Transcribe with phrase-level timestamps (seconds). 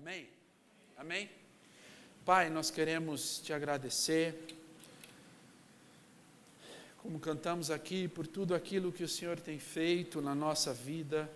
[0.00, 0.28] Amém?
[0.96, 1.28] Amém?
[2.24, 4.32] Pai, nós queremos te agradecer,
[6.98, 11.28] como cantamos aqui, por tudo aquilo que o Senhor tem feito na nossa vida,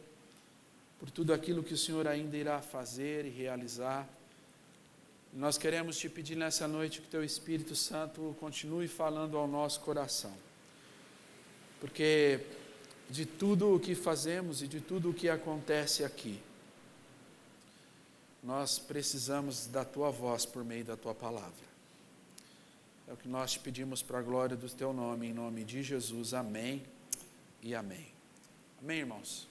[1.01, 4.09] por tudo aquilo que o Senhor ainda irá fazer e realizar.
[5.33, 10.37] Nós queremos te pedir nessa noite que teu Espírito Santo continue falando ao nosso coração.
[11.81, 12.39] Porque
[13.11, 16.41] de tudo o que fazemos e de tudo o que acontece aqui,
[18.43, 21.73] nós precisamos da tua voz por meio da tua palavra.
[23.07, 25.83] É o que nós te pedimos para a glória do teu nome, em nome de
[25.83, 26.35] Jesus.
[26.35, 26.83] Amém
[27.63, 28.07] e amém.
[28.83, 29.47] Amém, irmãos?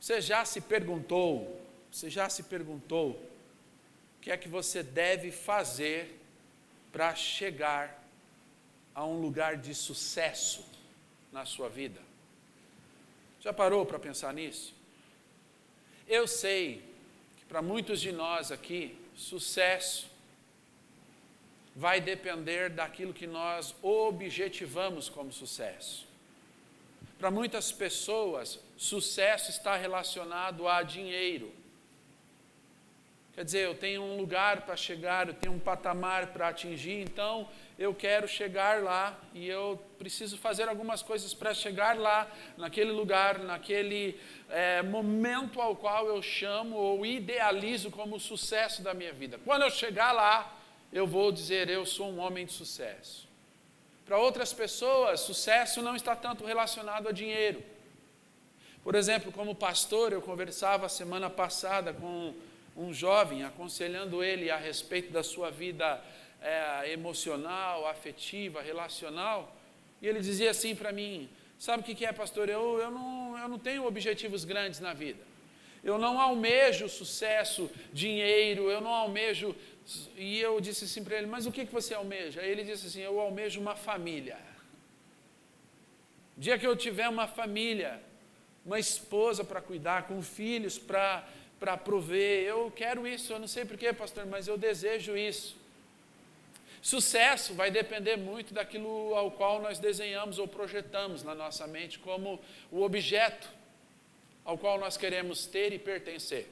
[0.00, 6.20] Você já se perguntou, você já se perguntou, o que é que você deve fazer
[6.92, 8.04] para chegar
[8.94, 10.64] a um lugar de sucesso
[11.32, 12.00] na sua vida?
[13.40, 14.74] Já parou para pensar nisso?
[16.06, 16.87] Eu sei
[17.48, 20.08] para muitos de nós aqui, sucesso
[21.74, 26.06] vai depender daquilo que nós objetivamos como sucesso.
[27.18, 31.52] Para muitas pessoas, sucesso está relacionado a dinheiro.
[33.32, 37.48] Quer dizer, eu tenho um lugar para chegar, eu tenho um patamar para atingir, então
[37.78, 43.38] eu quero chegar lá e eu preciso fazer algumas coisas para chegar lá, naquele lugar,
[43.38, 44.18] naquele
[44.50, 49.38] é, momento ao qual eu chamo ou idealizo como o sucesso da minha vida.
[49.44, 50.58] Quando eu chegar lá,
[50.92, 53.28] eu vou dizer: eu sou um homem de sucesso.
[54.04, 57.62] Para outras pessoas, sucesso não está tanto relacionado a dinheiro.
[58.82, 62.34] Por exemplo, como pastor, eu conversava semana passada com
[62.76, 66.02] um jovem, aconselhando ele a respeito da sua vida
[66.40, 69.54] é, emocional, afetiva, relacional,
[70.00, 72.48] e ele dizia assim para mim: Sabe o que é, pastor?
[72.48, 75.22] Eu, eu, não, eu não tenho objetivos grandes na vida.
[75.82, 79.54] Eu não almejo sucesso, dinheiro, eu não almejo.
[80.16, 82.42] E eu disse assim para ele: Mas o que, que você almeja?
[82.42, 84.38] Ele disse assim: Eu almejo uma família.
[86.36, 88.00] Dia que eu tiver uma família,
[88.64, 92.44] uma esposa para cuidar, com filhos para prover.
[92.44, 95.56] Eu quero isso, eu não sei porquê, pastor, mas eu desejo isso.
[96.80, 102.40] Sucesso vai depender muito daquilo ao qual nós desenhamos ou projetamos na nossa mente como
[102.70, 103.48] o objeto
[104.44, 106.48] ao qual nós queremos ter e pertencer.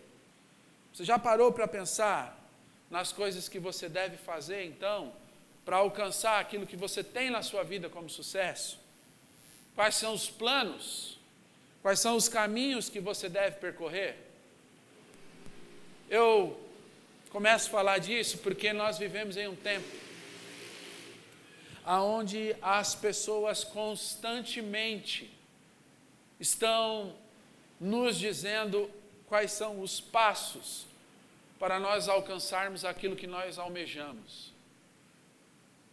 [0.93, 2.39] Você já parou para pensar
[2.91, 5.13] nas coisas que você deve fazer, então,
[5.65, 8.79] para alcançar aquilo que você tem na sua vida como sucesso?
[9.75, 11.19] Quais são os planos?
[11.83, 14.17] Quais são os caminhos que você deve percorrer?
[16.09, 16.59] Eu
[17.31, 19.87] começo a falar disso porque nós vivemos em um tempo
[21.87, 25.31] onde as pessoas constantemente
[26.41, 27.15] estão
[27.81, 28.91] nos dizendo
[29.29, 30.87] quais são os passos
[31.59, 34.53] para nós alcançarmos aquilo que nós almejamos.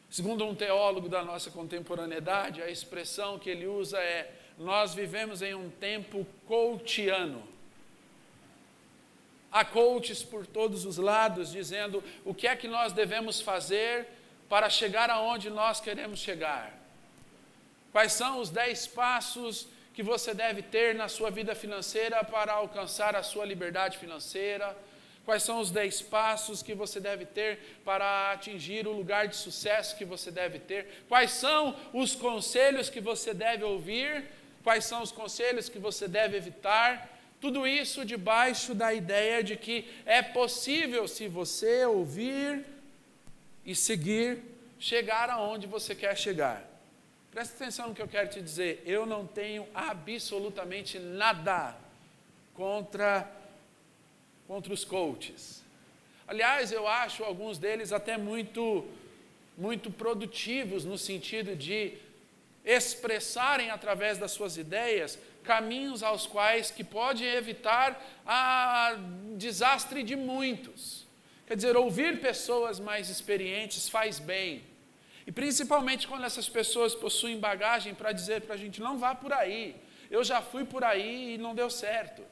[0.09, 5.53] Segundo um teólogo da nossa contemporaneidade, a expressão que ele usa é: nós vivemos em
[5.53, 7.53] um tempo coutiano
[9.53, 14.07] Há coaches por todos os lados dizendo o que é que nós devemos fazer
[14.53, 16.71] para chegar aonde nós queremos chegar.
[17.91, 23.15] Quais são os dez passos que você deve ter na sua vida financeira para alcançar
[23.15, 24.77] a sua liberdade financeira?
[25.25, 29.97] Quais são os dez passos que você deve ter para atingir o lugar de sucesso
[29.97, 31.03] que você deve ter?
[31.09, 34.23] Quais são os conselhos que você deve ouvir?
[34.63, 37.09] Quais são os conselhos que você deve evitar?
[37.41, 42.63] Tudo isso debaixo da ideia de que é possível, se você ouvir
[43.65, 44.43] e seguir,
[44.79, 46.63] chegar aonde você quer chegar.
[47.31, 48.83] Presta atenção no que eu quero te dizer.
[48.85, 51.75] Eu não tenho absolutamente nada
[52.53, 53.29] contra,
[54.47, 55.63] contra os coaches.
[56.27, 58.85] Aliás, eu acho alguns deles até muito,
[59.57, 61.97] muito produtivos no sentido de
[62.63, 68.95] expressarem através das suas ideias caminhos aos quais que pode evitar a
[69.35, 71.02] desastre de muitos.
[71.53, 74.63] Quer dizer, ouvir pessoas mais experientes faz bem.
[75.27, 79.31] E principalmente quando essas pessoas possuem bagagem para dizer para a gente, não vá por
[79.31, 79.75] aí.
[80.09, 82.23] Eu já fui por aí e não deu certo.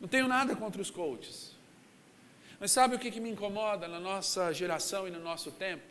[0.00, 1.54] Não tenho nada contra os coaches.
[2.58, 5.84] Mas sabe o que, que me incomoda na nossa geração e no nosso tempo?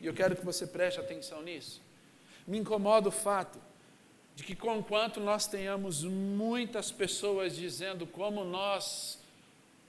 [0.00, 1.82] E eu quero que você preste atenção nisso.
[2.46, 3.60] Me incomoda o fato
[4.34, 9.19] de que, conquanto nós tenhamos muitas pessoas dizendo como nós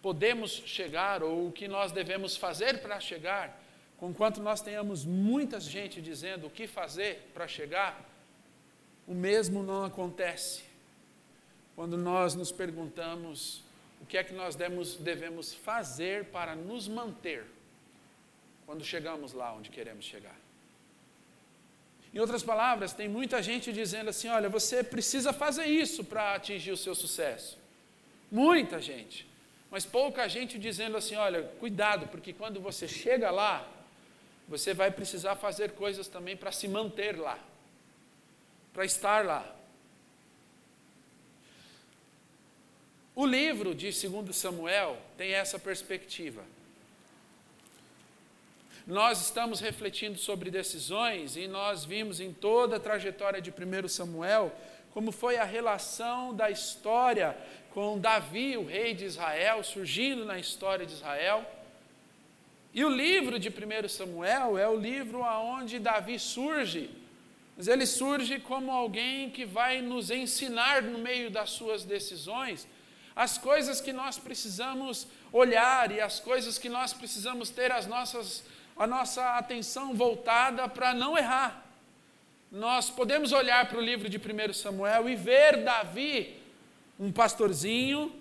[0.02, 3.62] podemos chegar ou o que nós devemos fazer para chegar,
[3.98, 8.04] conquanto nós tenhamos muita gente dizendo o que fazer para chegar,
[9.08, 10.64] o mesmo não acontece
[11.76, 13.64] quando nós nos perguntamos
[14.02, 17.46] o que é que nós devemos fazer para nos manter
[18.66, 20.36] quando chegamos lá onde queremos chegar.
[22.14, 26.72] Em outras palavras, tem muita gente dizendo assim: olha, você precisa fazer isso para atingir
[26.72, 27.58] o seu sucesso.
[28.30, 29.31] Muita gente.
[29.72, 33.66] Mas pouca gente dizendo assim: olha, cuidado, porque quando você chega lá,
[34.48, 37.40] você vai precisar fazer coisas também para se manter lá,
[38.74, 39.56] para estar lá.
[43.16, 46.44] O livro de 2 Samuel tem essa perspectiva.
[48.86, 54.54] Nós estamos refletindo sobre decisões e nós vimos em toda a trajetória de 1 Samuel
[54.94, 57.38] como foi a relação da história
[57.74, 61.46] com Davi, o rei de Israel, surgindo na história de Israel.
[62.74, 66.90] E o livro de 1 Samuel é o livro aonde Davi surge,
[67.58, 72.68] mas ele surge como alguém que vai nos ensinar no meio das suas decisões
[73.16, 78.44] as coisas que nós precisamos olhar e as coisas que nós precisamos ter as nossas,
[78.76, 81.71] a nossa atenção voltada para não errar.
[82.52, 86.36] Nós podemos olhar para o livro de 1 Samuel e ver Davi,
[87.00, 88.14] um pastorzinho,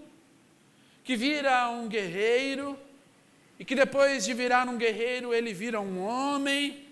[1.03, 2.79] que vira um guerreiro,
[3.59, 6.87] e que depois de virar um guerreiro, ele vira um homem,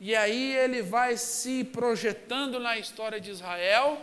[0.00, 4.00] e aí ele vai se projetando na história de Israel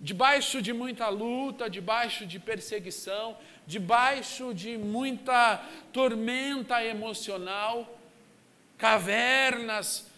[0.00, 3.36] debaixo de muita luta, debaixo de perseguição,
[3.66, 7.98] debaixo de muita tormenta emocional,
[8.78, 10.13] cavernas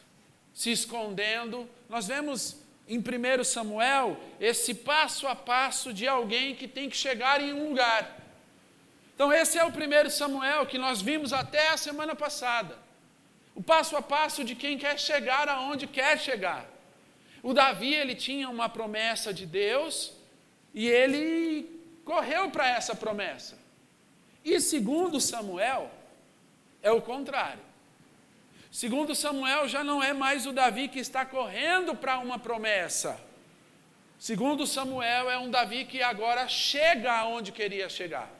[0.56, 1.68] se escondendo.
[1.86, 2.56] Nós vemos
[2.88, 7.68] em 1 Samuel esse passo a passo de alguém que tem que chegar em um
[7.68, 8.16] lugar.
[9.14, 12.78] Então, esse é o 1 Samuel que nós vimos até a semana passada.
[13.54, 16.66] O passo a passo de quem quer chegar aonde quer chegar.
[17.42, 20.14] O Davi, ele tinha uma promessa de Deus
[20.72, 21.68] e ele
[22.02, 23.58] correu para essa promessa.
[24.42, 25.90] E segundo Samuel,
[26.82, 27.66] é o contrário.
[28.76, 33.18] Segundo Samuel, já não é mais o Davi que está correndo para uma promessa.
[34.18, 38.30] Segundo Samuel, é um Davi que agora chega aonde queria chegar.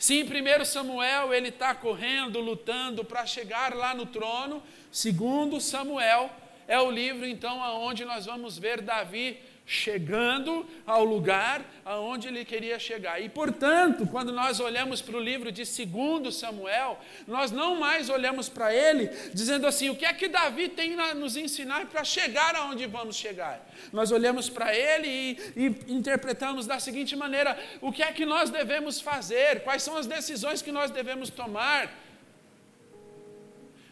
[0.00, 4.60] Se em 1 Samuel ele está correndo, lutando para chegar lá no trono,
[4.90, 6.28] segundo Samuel,
[6.66, 9.40] é o livro então aonde nós vamos ver Davi
[9.70, 13.22] chegando ao lugar aonde ele queria chegar.
[13.22, 18.48] E portanto, quando nós olhamos para o livro de 2 Samuel, nós não mais olhamos
[18.48, 22.56] para ele dizendo assim: o que é que Davi tem a nos ensinar para chegar
[22.56, 23.64] aonde vamos chegar?
[23.92, 28.50] Nós olhamos para ele e, e interpretamos da seguinte maneira: o que é que nós
[28.50, 29.60] devemos fazer?
[29.60, 31.88] Quais são as decisões que nós devemos tomar?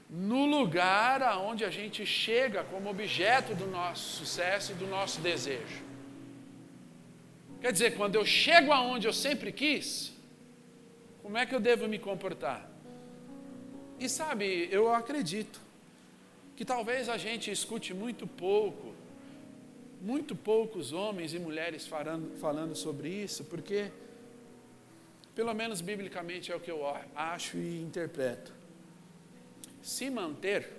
[0.09, 5.83] No lugar aonde a gente chega como objeto do nosso sucesso e do nosso desejo.
[7.61, 10.13] Quer dizer, quando eu chego aonde eu sempre quis,
[11.23, 12.71] como é que eu devo me comportar?
[14.01, 15.61] E sabe, eu acredito
[16.57, 18.95] que talvez a gente escute muito pouco,
[20.01, 23.91] muito poucos homens e mulheres falando, falando sobre isso, porque,
[25.35, 26.81] pelo menos biblicamente, é o que eu
[27.15, 28.58] acho e interpreto
[29.83, 30.71] se manter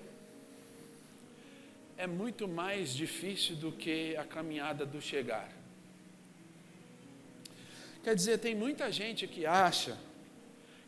[1.98, 5.52] é muito mais difícil do que a caminhada do chegar.
[8.02, 9.98] Quer dizer, tem muita gente que acha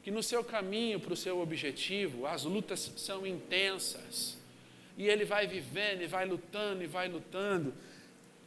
[0.03, 4.37] que no seu caminho para o seu objetivo as lutas são intensas,
[4.97, 7.73] e ele vai vivendo, e vai lutando, e vai lutando,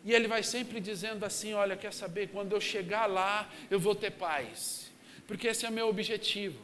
[0.02, 3.94] e ele vai sempre dizendo assim: Olha, quer saber, quando eu chegar lá, eu vou
[3.94, 4.90] ter paz,
[5.26, 6.63] porque esse é o meu objetivo.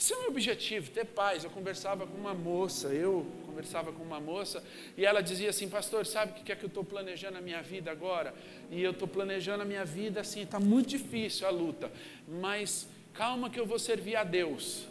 [0.00, 1.44] Esse é o meu objetivo, ter paz.
[1.44, 4.64] Eu conversava com uma moça, eu conversava com uma moça,
[4.96, 7.60] e ela dizia assim: Pastor, sabe o que é que eu estou planejando a minha
[7.60, 8.34] vida agora?
[8.70, 11.92] E eu estou planejando a minha vida assim, está muito difícil a luta,
[12.26, 14.86] mas calma que eu vou servir a Deus.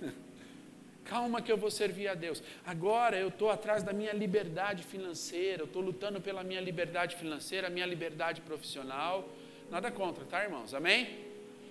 [1.04, 2.40] calma que eu vou servir a Deus.
[2.64, 7.68] Agora eu estou atrás da minha liberdade financeira, eu estou lutando pela minha liberdade financeira,
[7.68, 9.28] minha liberdade profissional.
[9.68, 10.72] Nada contra, tá, irmãos?
[10.72, 11.08] Amém?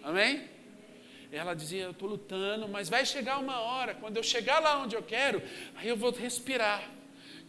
[0.04, 0.53] Amém?
[1.36, 4.96] Ela dizia: Eu estou lutando, mas vai chegar uma hora, quando eu chegar lá onde
[4.96, 5.42] eu quero,
[5.76, 6.90] aí eu vou respirar,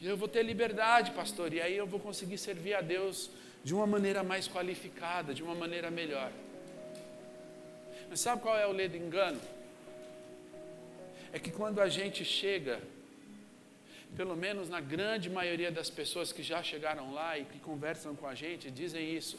[0.02, 3.30] eu vou ter liberdade, pastor, e aí eu vou conseguir servir a Deus
[3.62, 6.30] de uma maneira mais qualificada, de uma maneira melhor.
[8.08, 9.40] Mas sabe qual é o ledo engano?
[11.32, 12.80] É que quando a gente chega,
[14.16, 18.26] pelo menos na grande maioria das pessoas que já chegaram lá e que conversam com
[18.26, 19.38] a gente, dizem isso.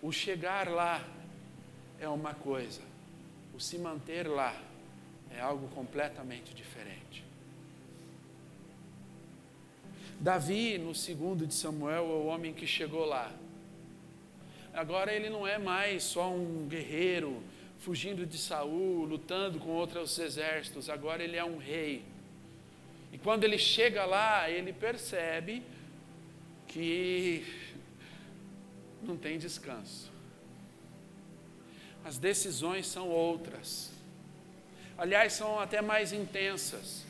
[0.00, 1.04] O chegar lá
[2.00, 2.80] é uma coisa,
[3.54, 4.60] o se manter lá
[5.30, 7.24] é algo completamente diferente.
[10.20, 13.32] Davi, no segundo de Samuel, é o homem que chegou lá.
[14.72, 17.42] agora ele não é mais só um guerreiro
[17.78, 22.02] fugindo de Saul, lutando com outros exércitos, agora ele é um rei.
[23.12, 25.62] E quando ele chega lá, ele percebe
[26.66, 27.44] que
[29.02, 30.13] não tem descanso.
[32.04, 33.90] As decisões são outras.
[34.96, 37.02] Aliás, são até mais intensas.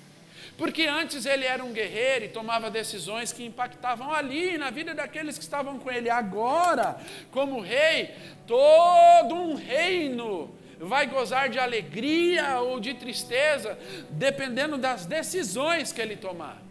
[0.56, 5.36] Porque antes ele era um guerreiro e tomava decisões que impactavam ali na vida daqueles
[5.36, 6.08] que estavam com ele.
[6.08, 7.00] Agora,
[7.32, 8.14] como rei,
[8.46, 13.78] todo um reino vai gozar de alegria ou de tristeza,
[14.10, 16.63] dependendo das decisões que ele tomar.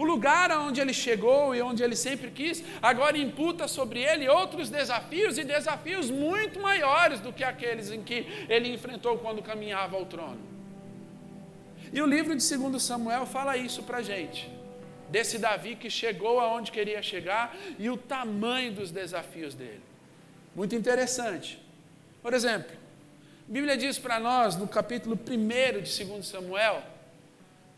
[0.00, 4.70] O lugar aonde ele chegou e onde ele sempre quis, agora imputa sobre ele outros
[4.70, 10.06] desafios e desafios muito maiores do que aqueles em que ele enfrentou quando caminhava ao
[10.06, 10.40] trono.
[11.92, 14.50] E o livro de 2 Samuel fala isso para a gente,
[15.10, 19.82] desse Davi que chegou aonde queria chegar e o tamanho dos desafios dele.
[20.56, 21.62] Muito interessante.
[22.22, 22.74] Por exemplo,
[23.46, 26.82] a Bíblia diz para nós, no capítulo 1 de 2 Samuel,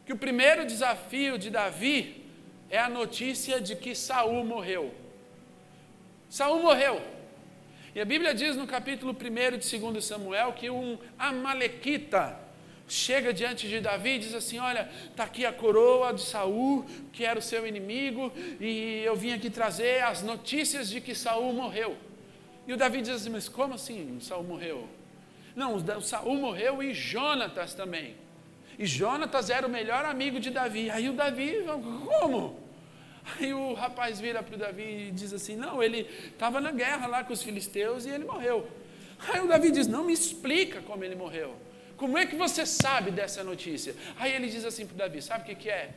[0.04, 2.24] que o primeiro desafio de Davi
[2.68, 4.94] é a notícia de que Saul morreu.
[6.28, 7.00] Saul morreu.
[7.94, 12.38] E a Bíblia diz no capítulo 1 de 2 Samuel que um amalequita
[12.88, 17.24] chega diante de Davi e diz assim: Olha, está aqui a coroa de Saul, que
[17.24, 21.96] era o seu inimigo, e eu vim aqui trazer as notícias de que Saul morreu.
[22.66, 24.88] E o Davi diz assim: Mas como assim Saul morreu?
[25.54, 28.16] Não, Saul morreu e Jonatas também.
[28.82, 30.90] E Jonatas era o melhor amigo de Davi.
[30.90, 31.64] Aí o Davi,
[32.04, 32.58] como?
[33.24, 36.00] Aí o rapaz vira para o Davi e diz assim: Não, ele
[36.32, 38.68] estava na guerra lá com os filisteus e ele morreu.
[39.28, 41.54] Aí o Davi diz: Não me explica como ele morreu.
[41.96, 43.94] Como é que você sabe dessa notícia?
[44.18, 45.90] Aí ele diz assim para o Davi: Sabe o que, que é?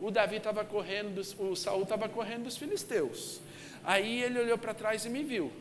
[0.00, 3.42] O Davi estava correndo, dos, o Saul estava correndo dos filisteus.
[3.84, 5.52] Aí ele olhou para trás e me viu.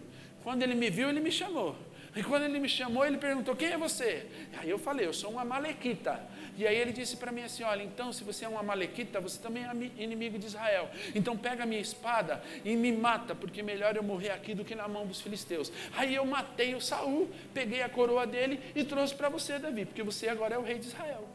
[0.41, 1.75] Quando ele me viu, ele me chamou.
[2.15, 4.25] E quando ele me chamou, ele perguntou: Quem é você?
[4.57, 6.31] Aí eu falei: Eu sou um Amalequita.
[6.57, 9.39] E aí ele disse para mim assim: Olha, então se você é um Amalequita, você
[9.39, 10.89] também é inimigo de Israel.
[11.15, 14.75] Então pega a minha espada e me mata, porque melhor eu morrer aqui do que
[14.75, 15.71] na mão dos filisteus.
[15.95, 20.03] Aí eu matei o Saul, peguei a coroa dele e trouxe para você, Davi, porque
[20.03, 21.27] você agora é o rei de Israel.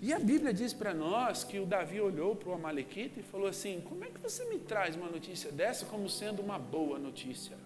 [0.00, 3.46] E a Bíblia diz para nós que o Davi olhou para o Amalequita e falou
[3.46, 7.56] assim: Como é que você me traz uma notícia dessa como sendo uma boa notícia?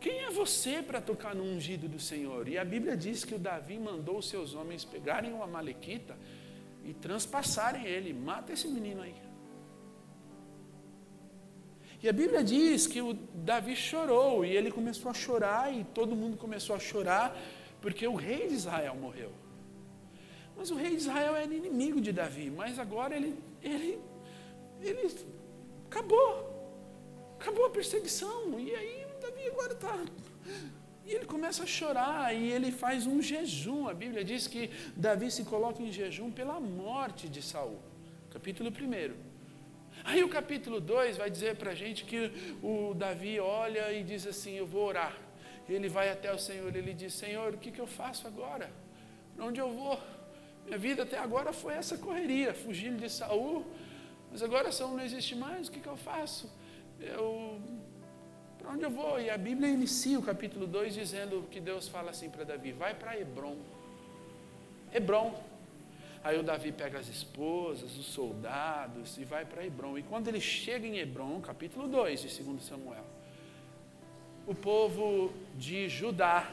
[0.00, 2.48] Quem é você para tocar no ungido do Senhor?
[2.48, 6.16] E a Bíblia diz que o Davi mandou os seus homens pegarem o Amalequita
[6.84, 8.12] e transpassarem ele.
[8.12, 9.14] Mata esse menino aí.
[12.00, 16.14] E a Bíblia diz que o Davi chorou e ele começou a chorar e todo
[16.14, 17.36] mundo começou a chorar
[17.80, 19.32] porque o rei de Israel morreu.
[20.56, 24.00] Mas o rei de Israel era inimigo de Davi, mas agora ele, ele,
[24.80, 25.12] ele
[25.86, 26.56] acabou.
[27.40, 28.58] Acabou a perseguição.
[28.58, 28.97] E aí
[29.38, 29.96] Davi agora está.
[31.06, 33.88] E ele começa a chorar e ele faz um jejum.
[33.88, 37.78] A Bíblia diz que Davi se coloca em jejum pela morte de Saul.
[38.30, 39.14] Capítulo 1.
[40.04, 42.20] Aí o capítulo 2 vai dizer para a gente que
[42.62, 45.16] o Davi olha e diz assim: Eu vou orar.
[45.68, 48.70] Ele vai até o Senhor e ele diz: Senhor, o que, que eu faço agora?
[49.34, 49.98] Para onde eu vou?
[50.66, 53.64] Minha vida até agora foi essa correria, fugindo de Saul,
[54.30, 56.50] mas agora Saul não existe mais, o que, que eu faço?
[57.00, 57.60] Eu
[58.68, 59.20] onde eu vou?
[59.20, 62.94] E a Bíblia inicia o capítulo 2 dizendo que Deus fala assim para Davi: vai
[62.94, 63.56] para Hebron.
[64.92, 65.42] Hebron.
[66.22, 69.96] Aí o Davi pega as esposas, os soldados e vai para Hebron.
[69.96, 73.04] E quando ele chega em Hebron, capítulo 2 de 2 Samuel,
[74.46, 76.50] o povo de Judá,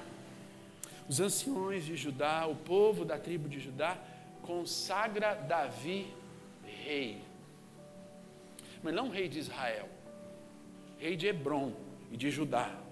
[1.09, 3.97] os anciões de Judá, o povo da tribo de Judá,
[4.43, 6.13] consagra Davi
[6.83, 7.21] rei.
[8.83, 9.89] Mas não rei de Israel,
[10.99, 12.85] rei de Hebron e de Judá.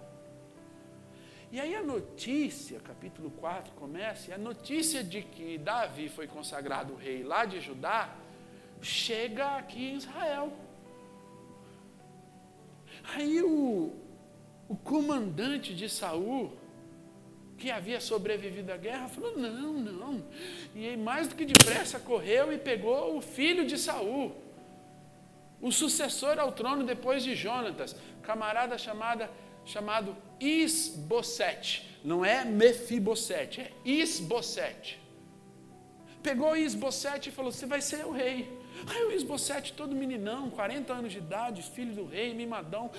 [1.51, 6.95] E aí a notícia, capítulo 4 começa, e a notícia de que Davi foi consagrado
[6.95, 8.15] rei lá de Judá,
[8.81, 10.51] chega aqui em Israel.
[13.03, 13.93] Aí o,
[14.67, 16.57] o comandante de Saul,
[17.57, 20.25] que havia sobrevivido à guerra, falou: não, não.
[20.73, 24.35] E aí, mais do que depressa, correu e pegou o filho de Saul,
[25.63, 29.31] o sucessor ao trono depois de Jonatas, camarada chamada,
[29.63, 31.89] chamado Isbosete.
[32.03, 35.01] Não é Mefibosete, é Isbosete.
[36.21, 38.61] Pegou Isbosete e falou: Você vai ser o rei.
[38.85, 42.91] Aí o Isbosete, todo meninão, 40 anos de idade, filho do rei, mimadão.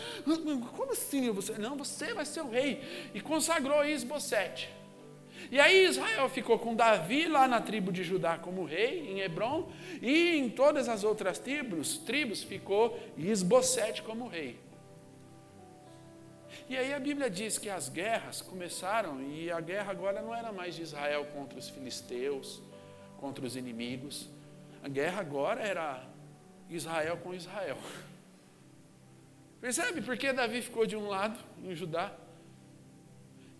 [0.74, 1.30] Como assim?
[1.32, 1.58] Você?
[1.58, 2.82] Não, você vai ser o rei.
[3.12, 4.70] E consagrou Isbosete.
[5.50, 9.70] E aí Israel ficou com Davi lá na tribo de Judá como rei, em Hebron,
[10.00, 14.58] e em todas as outras tribos, tribos ficou Isbosete como rei.
[16.68, 20.52] E aí a Bíblia diz que as guerras começaram, e a guerra agora não era
[20.52, 22.62] mais de Israel contra os filisteus,
[23.18, 24.28] contra os inimigos.
[24.82, 26.04] A guerra agora era
[26.70, 27.78] Israel com Israel.
[29.60, 32.12] Percebe por que Davi ficou de um lado, em Judá,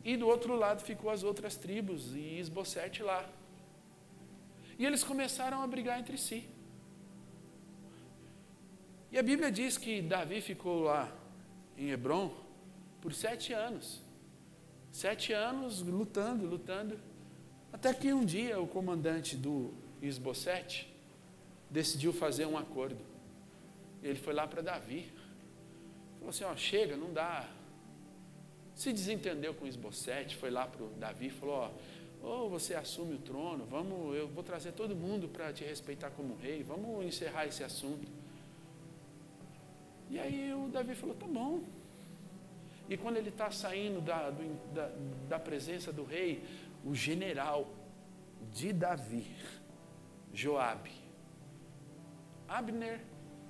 [0.04, 3.26] e do outro lado ficou as outras tribos e Esbocete lá.
[4.78, 6.46] E eles começaram a brigar entre si.
[9.10, 11.10] E a Bíblia diz que Davi ficou lá
[11.78, 12.34] em Hebron
[13.00, 14.02] por sete anos.
[14.92, 17.00] Sete anos lutando, lutando.
[17.72, 20.92] Até que um dia o comandante do Esbocete
[21.70, 23.00] decidiu fazer um acordo.
[24.02, 25.10] Ele foi lá para Davi.
[26.18, 27.48] Falou assim: ó, chega, não dá
[28.74, 31.70] se desentendeu com Esbocete, foi lá para o Davi e falou: Ó,
[32.24, 36.36] ou você assume o trono, vamos, eu vou trazer todo mundo para te respeitar como
[36.36, 38.10] rei, vamos encerrar esse assunto.
[40.10, 41.62] E aí o Davi falou: tá bom.
[42.88, 44.90] E quando ele está saindo da, do, da,
[45.28, 46.42] da presença do rei,
[46.84, 47.68] o general
[48.52, 49.26] de Davi,
[50.32, 50.92] Joabe,
[52.48, 53.00] Abner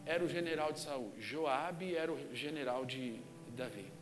[0.07, 3.21] era o general de Saul, Joabe era o general de
[3.57, 3.94] Davi.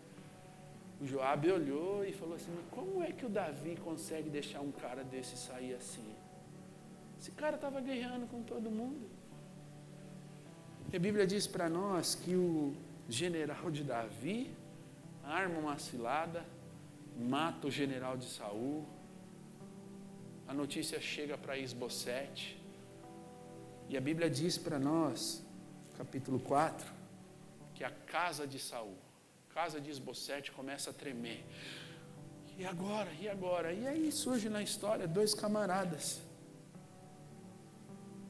[1.03, 5.03] O Joabe olhou e falou assim: como é que o Davi consegue deixar um cara
[5.03, 6.15] desse sair assim?
[7.19, 9.11] Esse cara estava guerreando com todo mundo.
[10.93, 12.77] E a Bíblia diz para nós que o
[13.09, 14.55] general de Davi
[15.25, 16.47] arma uma cilada,
[17.19, 18.87] mata o general de Saul.
[20.47, 22.63] A notícia chega para Isbosete.
[23.89, 25.45] E a Bíblia diz para nós,
[25.99, 26.87] capítulo 4,
[27.75, 29.02] que a casa de Saul
[29.55, 31.45] casa de Esbocete começa a tremer.
[32.59, 33.11] E agora?
[33.21, 33.73] E agora?
[33.73, 36.21] E aí surge na história dois camaradas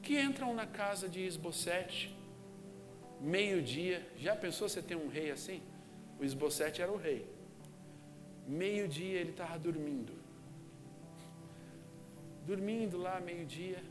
[0.03, 2.13] que entram na casa de Esbocete,
[3.21, 4.05] meio-dia.
[4.17, 5.61] Já pensou você ter um rei assim?
[6.19, 7.25] O Esbocete era o rei.
[8.45, 10.13] Meio-dia ele estava dormindo.
[12.45, 13.81] Dormindo lá, meio-dia.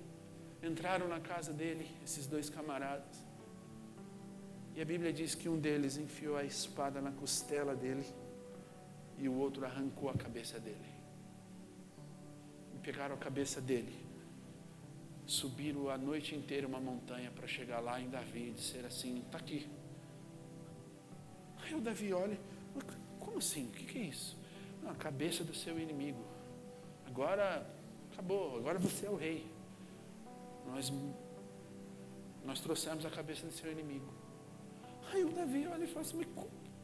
[0.62, 3.24] Entraram na casa dele, esses dois camaradas.
[4.74, 8.06] E a Bíblia diz que um deles enfiou a espada na costela dele
[9.18, 10.92] e o outro arrancou a cabeça dele.
[12.74, 13.94] E pegaram a cabeça dele,
[15.26, 19.38] subiram a noite inteira uma montanha para chegar lá em Davi e dizer assim: está
[19.38, 19.68] aqui.
[21.62, 22.38] Aí o Davi olha,
[23.20, 23.66] como assim?
[23.66, 24.36] O que, é isso?
[24.82, 26.24] Não, a cabeça do seu inimigo.
[27.06, 27.66] Agora
[28.10, 29.46] acabou, agora você é o rei.
[30.66, 30.92] Nós,
[32.44, 34.21] nós trouxemos a cabeça do seu inimigo.
[35.10, 36.28] Aí o Davi olha e fala assim, mas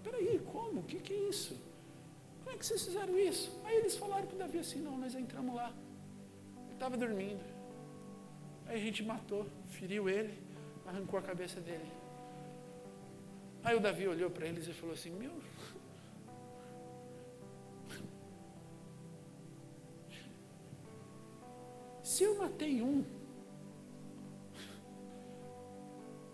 [0.02, 0.81] peraí, como?
[0.81, 1.59] O que, que é isso?
[2.40, 3.59] Como é que vocês fizeram isso?
[3.64, 5.72] Aí eles falaram para o Davi assim, não, nós entramos lá.
[6.64, 7.44] Ele estava dormindo.
[8.66, 10.38] Aí a gente matou, feriu ele,
[10.87, 11.90] arrancou a cabeça dele.
[13.62, 15.33] Aí o Davi olhou para eles e falou assim, meu.
[22.02, 23.04] Se eu matei um,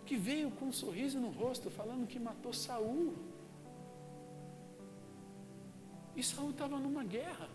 [0.07, 3.15] que veio com um sorriso no rosto, falando que matou Saul.
[6.15, 7.49] E Saul estava numa guerra.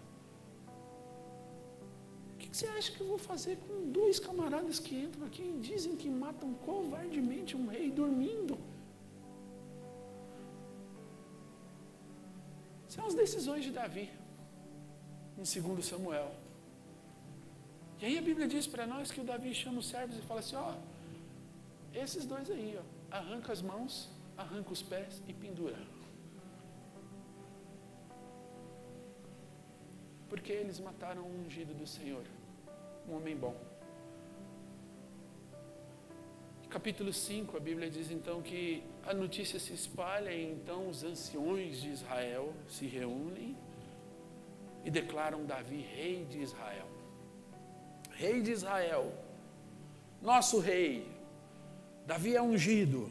[2.33, 5.43] O que, que você acha que eu vou fazer com dois camaradas que entram aqui
[5.43, 8.57] e dizem que matam covardemente um rei dormindo?
[12.87, 14.09] São as decisões de Davi,
[15.37, 16.31] em 2 Samuel.
[18.01, 20.39] E aí a Bíblia diz para nós que o Davi chama os servos e fala
[20.39, 20.71] assim: ó.
[20.71, 20.98] Oh,
[21.93, 25.77] esses dois aí, ó, arranca as mãos, arranca os pés e pendura.
[30.29, 32.23] Porque eles mataram o ungido do Senhor,
[33.07, 33.55] um homem bom.
[36.69, 41.81] Capítulo 5, a Bíblia diz então que a notícia se espalha e então os anciões
[41.81, 43.57] de Israel se reúnem
[44.85, 46.87] e declaram Davi rei de Israel.
[48.11, 49.11] Rei de Israel,
[50.21, 51.18] nosso rei,
[52.09, 53.07] Davi é ungido.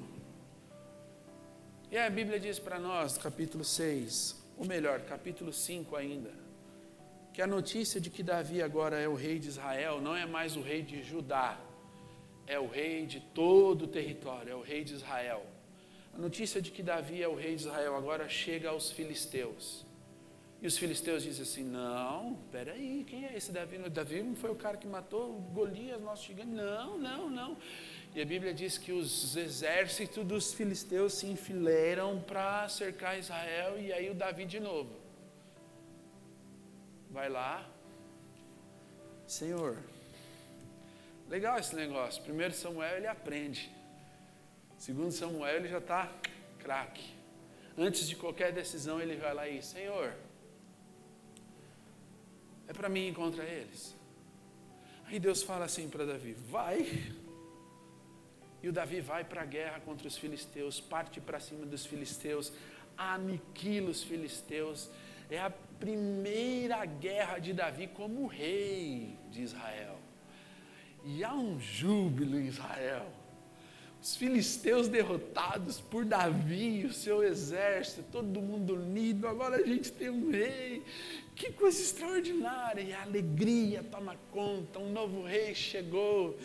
[1.88, 6.32] E a Bíblia diz para nós, capítulo 6, ou melhor, capítulo 5 ainda,
[7.32, 10.56] que a notícia de que Davi agora é o rei de Israel não é mais
[10.56, 11.60] o rei de Judá,
[12.44, 15.46] é o rei de todo o território, é o rei de Israel.
[16.12, 19.86] A notícia de que Davi é o rei de Israel agora chega aos filisteus.
[20.60, 23.78] E os filisteus dizem assim: Não, peraí, quem é esse Davi?
[23.88, 26.50] Davi não foi o cara que matou Golias, nosso gigante?
[26.50, 27.56] Não, não, não.
[28.14, 33.92] E a Bíblia diz que os exércitos dos filisteus se enfileiram para cercar Israel, e
[33.92, 34.90] aí o Davi de novo.
[37.10, 37.68] Vai lá,
[39.26, 39.78] Senhor,
[41.28, 42.22] legal esse negócio.
[42.22, 43.70] Primeiro Samuel ele aprende.
[44.78, 46.10] Segundo Samuel ele já está
[46.58, 47.14] craque.
[47.76, 50.14] Antes de qualquer decisão ele vai lá e Senhor,
[52.66, 53.94] é para mim contra eles.
[55.06, 56.86] Aí Deus fala assim para Davi: vai.
[58.62, 62.52] E o Davi vai para a guerra contra os filisteus, parte para cima dos filisteus,
[62.96, 64.90] aniquila os filisteus.
[65.30, 69.98] É a primeira guerra de Davi como rei de Israel.
[71.04, 73.06] E há um júbilo em Israel.
[74.00, 79.90] Os filisteus derrotados por Davi e o seu exército, todo mundo unido, agora a gente
[79.90, 80.84] tem um rei.
[81.34, 82.80] Que coisa extraordinária!
[82.80, 86.38] E a alegria toma conta, um novo rei chegou.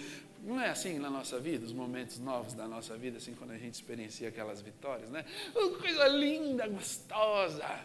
[0.43, 3.57] Não é assim na nossa vida, os momentos novos da nossa vida, assim quando a
[3.57, 5.23] gente experiencia aquelas vitórias, né?
[5.55, 7.79] Uma coisa linda, gostosa.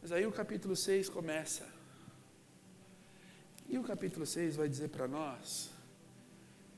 [0.00, 1.66] Mas aí o capítulo 6 começa.
[3.68, 5.70] E o capítulo 6 vai dizer para nós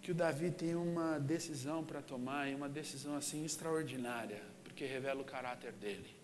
[0.01, 5.21] que o Davi tem uma decisão para tomar, e uma decisão assim extraordinária, porque revela
[5.21, 6.17] o caráter dele.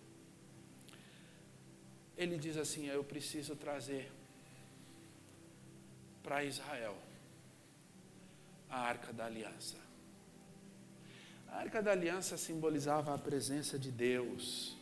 [2.17, 4.11] Ele diz assim: Eu preciso trazer
[6.23, 6.97] para Israel
[8.71, 9.75] a arca da aliança.
[11.49, 14.77] A arca da aliança simbolizava a presença de Deus.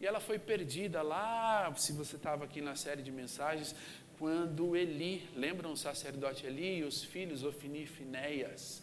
[0.00, 3.74] E ela foi perdida lá, se você estava aqui na série de mensagens,
[4.18, 8.82] quando Eli, lembram o sacerdote Eli e os filhos Ofini e Finéias,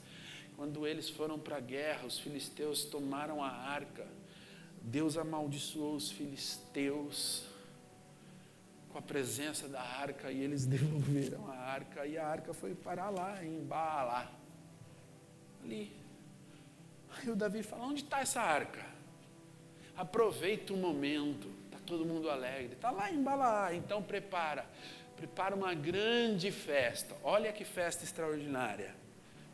[0.58, 4.06] quando eles foram para a guerra, os filisteus tomaram a arca,
[4.82, 7.46] Deus amaldiçoou os filisteus
[8.90, 13.10] com a presença da arca e eles devolveram a arca e a arca foi parar
[13.10, 14.30] lá em Baalá,
[15.64, 15.92] ali.
[17.18, 18.86] Aí o Davi fala: onde está essa arca?
[19.96, 24.66] Aproveita o momento, está todo mundo alegre, está lá em Baalá, então prepara
[25.22, 27.16] prepara uma grande festa.
[27.24, 28.96] Olha que festa extraordinária.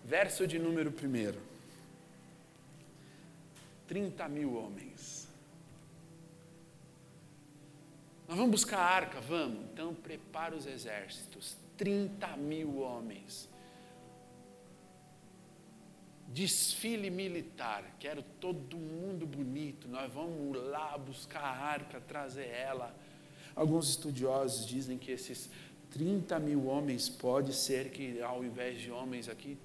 [0.05, 1.41] Verso de número primeiro.
[3.85, 5.27] 30 mil homens.
[8.29, 9.19] Nós vamos buscar a arca?
[9.19, 9.65] Vamos.
[9.73, 11.57] Então prepara os exércitos.
[11.75, 13.49] 30 mil homens.
[16.27, 17.95] Desfile militar.
[17.99, 19.87] Quero todo mundo bonito.
[19.87, 22.93] Nós vamos lá buscar a arca, trazer ela
[23.57, 25.49] Alguns estudiosos dizem que esses
[25.89, 29.57] 30 mil homens pode ser que ao invés de homens aqui,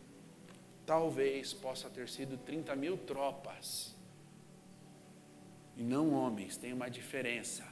[0.86, 3.94] talvez possa ter sido 30 mil tropas.
[5.76, 7.66] E não homens, tem uma diferença.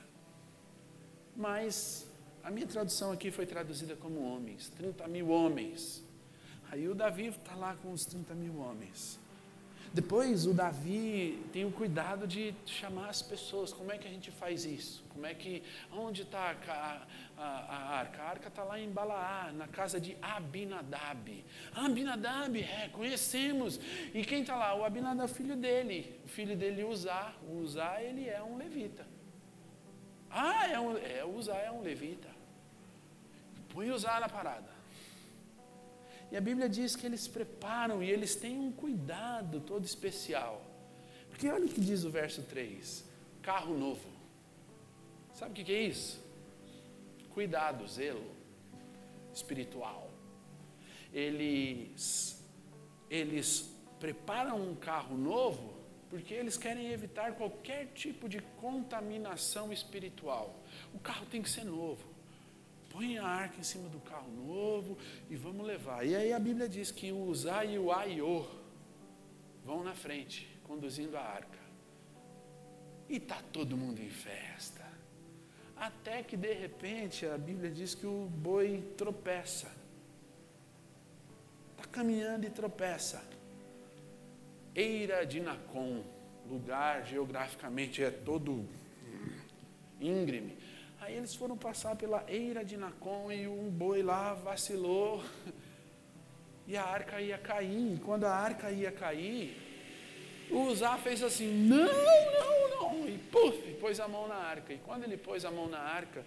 [1.35, 2.07] Mas
[2.43, 6.05] a minha tradução aqui foi traduzida como homens, 30 mil homens.
[6.71, 9.19] Aí o Davi está lá com os 30 mil homens.
[9.93, 13.73] Depois o Davi tem o cuidado de chamar as pessoas.
[13.73, 15.05] Como é que a gente faz isso?
[15.09, 15.65] Como é que.
[15.93, 17.07] Onde está a,
[17.37, 18.23] a, a, arca?
[18.23, 21.45] A arca está lá em Balaá, na casa de Abinadab.
[21.75, 23.81] Abinadab, é, conhecemos.
[24.15, 24.77] E quem está lá?
[24.77, 26.21] O Abinadab é o filho dele.
[26.25, 27.35] O filho dele, Uzá.
[27.43, 27.65] O
[28.01, 29.05] ele é um levita.
[30.31, 32.29] Ah, é, um, é Uzá é um levita.
[33.71, 34.80] Põe Uzá na parada.
[36.31, 40.65] E a Bíblia diz que eles preparam e eles têm um cuidado todo especial.
[41.29, 43.05] Porque olha o que diz o verso 3:
[43.43, 44.09] carro novo.
[45.35, 46.23] Sabe o que é isso?
[47.31, 48.25] Cuidado, zelo
[49.33, 50.11] espiritual.
[51.13, 52.45] Eles,
[53.09, 60.61] eles preparam um carro novo porque eles querem evitar qualquer tipo de contaminação espiritual.
[60.93, 62.10] O carro tem que ser novo
[62.91, 64.99] põe a arca em cima do carro novo
[65.31, 66.05] e vamos levar.
[66.05, 68.47] E aí a Bíblia diz que o Uzá e o Aiô
[69.65, 71.59] vão na frente, conduzindo a arca.
[73.09, 74.85] E está todo mundo em festa.
[75.77, 79.71] Até que de repente a Bíblia diz que o boi tropeça.
[81.71, 83.23] Está caminhando e tropeça.
[84.75, 86.05] Eira de Nacon,
[86.49, 88.69] lugar geograficamente é todo
[90.01, 90.60] íngreme
[91.11, 95.21] Aí eles foram passar pela eira de Nacon e um boi lá vacilou.
[96.69, 97.95] E a arca ia cair.
[97.95, 99.57] E quando a arca ia cair,
[100.53, 101.79] o Uzá fez assim: não,
[102.39, 103.09] não, não.
[103.09, 104.73] E puf, pôs a mão na arca.
[104.73, 106.25] E quando ele pôs a mão na arca,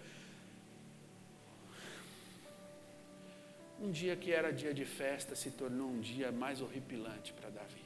[3.79, 7.85] um dia que era dia de festa se tornou um dia mais horripilante para Davi.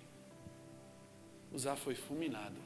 [1.53, 2.60] Uzá foi fulminado.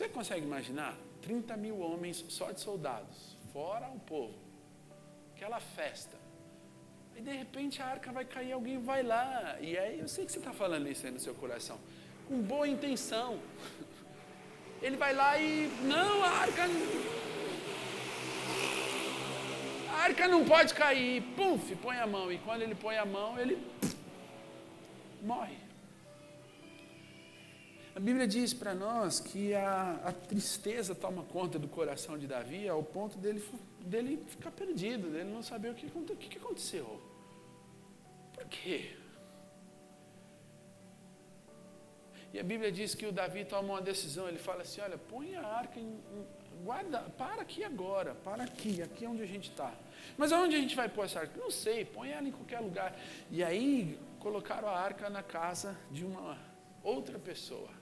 [0.00, 0.96] Você consegue imaginar?
[1.20, 4.32] 30 mil homens só de soldados, fora o povo.
[5.34, 6.16] Aquela festa.
[7.14, 9.58] E de repente a arca vai cair, alguém vai lá.
[9.60, 11.78] E aí eu sei que você está falando isso aí no seu coração.
[12.26, 13.38] Com boa intenção.
[14.80, 15.66] Ele vai lá e.
[15.82, 16.62] Não, a arca.
[19.90, 21.22] A arca não pode cair.
[21.36, 22.32] Puf, põe a mão.
[22.32, 23.62] E quando ele põe a mão, ele.
[25.20, 25.58] Morre.
[28.00, 32.66] A Bíblia diz para nós que a, a, tristeza toma conta do coração de Davi
[32.66, 33.44] ao ponto dele,
[33.80, 36.98] dele ficar perdido, dele não saber o que, o que aconteceu.
[38.32, 38.96] Por quê?
[42.32, 45.36] E a Bíblia diz que o Davi toma uma decisão, ele fala assim, olha, põe
[45.36, 46.00] a arca, em,
[46.64, 49.74] guarda, para aqui agora, para aqui, aqui é onde a gente está.
[50.16, 51.38] Mas aonde a gente vai pôr essa arca?
[51.38, 52.98] Não sei, põe ela em qualquer lugar.
[53.30, 56.38] E aí colocaram a arca na casa de uma
[56.82, 57.79] outra pessoa.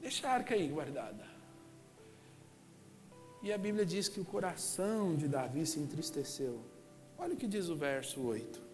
[0.00, 1.26] Deixa a arca aí guardada.
[3.42, 6.60] E a Bíblia diz que o coração de Davi se entristeceu.
[7.16, 8.68] Olha o que diz o verso 8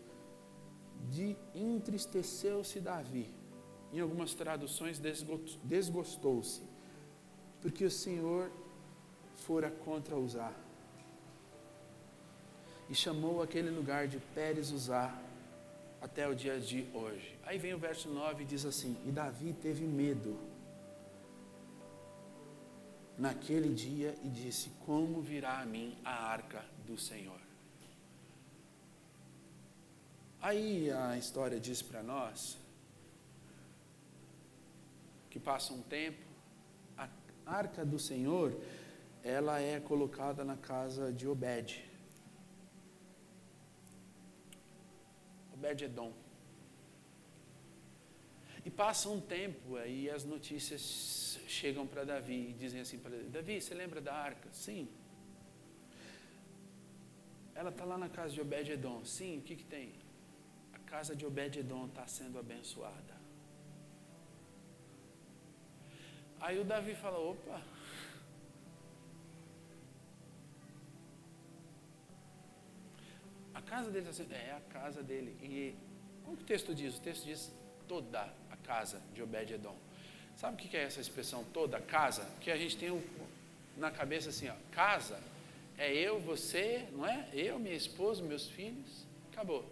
[1.10, 3.30] de entristeceu-se Davi.
[3.92, 5.00] Em algumas traduções,
[5.62, 6.62] desgostou-se,
[7.60, 8.50] porque o Senhor
[9.46, 10.52] fora contra Uzá.
[12.88, 15.16] E chamou aquele lugar de Pérez Uzá
[16.02, 17.38] até o dia de hoje.
[17.44, 20.36] Aí vem o verso 9 e diz assim: E Davi teve medo
[23.18, 27.40] naquele dia e disse: Como virá a mim a arca do Senhor?
[30.40, 32.58] Aí a história diz para nós
[35.30, 36.22] que passa um tempo,
[36.96, 37.08] a
[37.46, 38.54] arca do Senhor,
[39.22, 41.84] ela é colocada na casa de Obed.
[45.54, 46.12] Obed Edom.
[48.64, 53.28] E passa um tempo aí as notícias chegam para Davi e dizem assim para Davi,
[53.28, 54.48] Davi, você lembra da arca?
[54.52, 54.88] Sim.
[57.54, 59.04] Ela está lá na casa de Obed Edom.
[59.04, 59.92] Sim, o que, que tem?
[60.94, 63.14] casa de Obed-Edom está sendo abençoada.
[66.40, 67.60] Aí o Davi fala: opa.
[73.52, 74.32] A casa dele está sendo.
[74.34, 75.36] É a casa dele.
[75.42, 75.74] E
[76.24, 76.96] como que o texto diz?
[76.96, 77.52] O texto diz
[77.88, 79.76] toda a casa de Obed-Edom.
[80.36, 82.28] Sabe o que é essa expressão toda a casa?
[82.40, 83.02] Que a gente tem um,
[83.76, 85.18] na cabeça assim, ó, casa
[85.76, 87.28] é eu, você, não é?
[87.32, 89.04] Eu, minha esposa, meus filhos.
[89.32, 89.64] Acabou.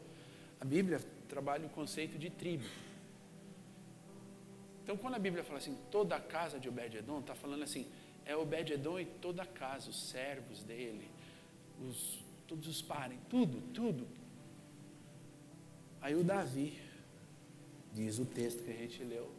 [0.60, 2.66] A Bíblia trabalha o conceito de tribo.
[4.82, 7.86] Então, quando a Bíblia fala assim, toda a casa de Obed-Edom, está falando assim,
[8.26, 11.08] é Obed-Edom e toda a casa, os servos dele,
[11.88, 14.08] os, todos os parentes, tudo, tudo.
[16.00, 16.81] Aí o Davi,
[17.92, 19.30] diz o texto que a gente leu,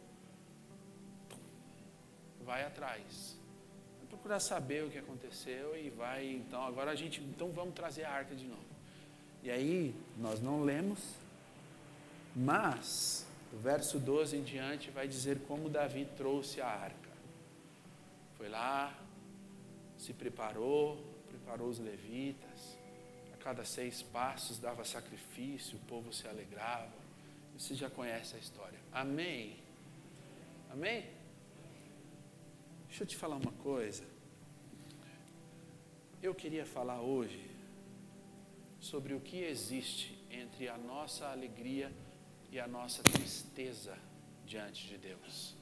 [2.44, 3.36] vai atrás.
[3.98, 8.04] Vai procurar saber o que aconteceu e vai, então, agora a gente, então vamos trazer
[8.04, 8.62] a arca de novo.
[9.42, 11.00] E aí, nós não lemos,
[12.34, 17.10] mas, o verso 12 em diante vai dizer como Davi trouxe a arca.
[18.36, 18.96] Foi lá,
[19.98, 22.76] se preparou, preparou os levitas,
[23.32, 27.03] a cada seis passos dava sacrifício, o povo se alegrava.
[27.56, 28.78] Você já conhece a história.
[28.92, 29.56] Amém?
[30.70, 31.08] Amém?
[32.88, 34.04] Deixa eu te falar uma coisa.
[36.22, 37.50] Eu queria falar hoje
[38.80, 41.92] sobre o que existe entre a nossa alegria
[42.50, 43.96] e a nossa tristeza
[44.44, 45.56] diante de Deus.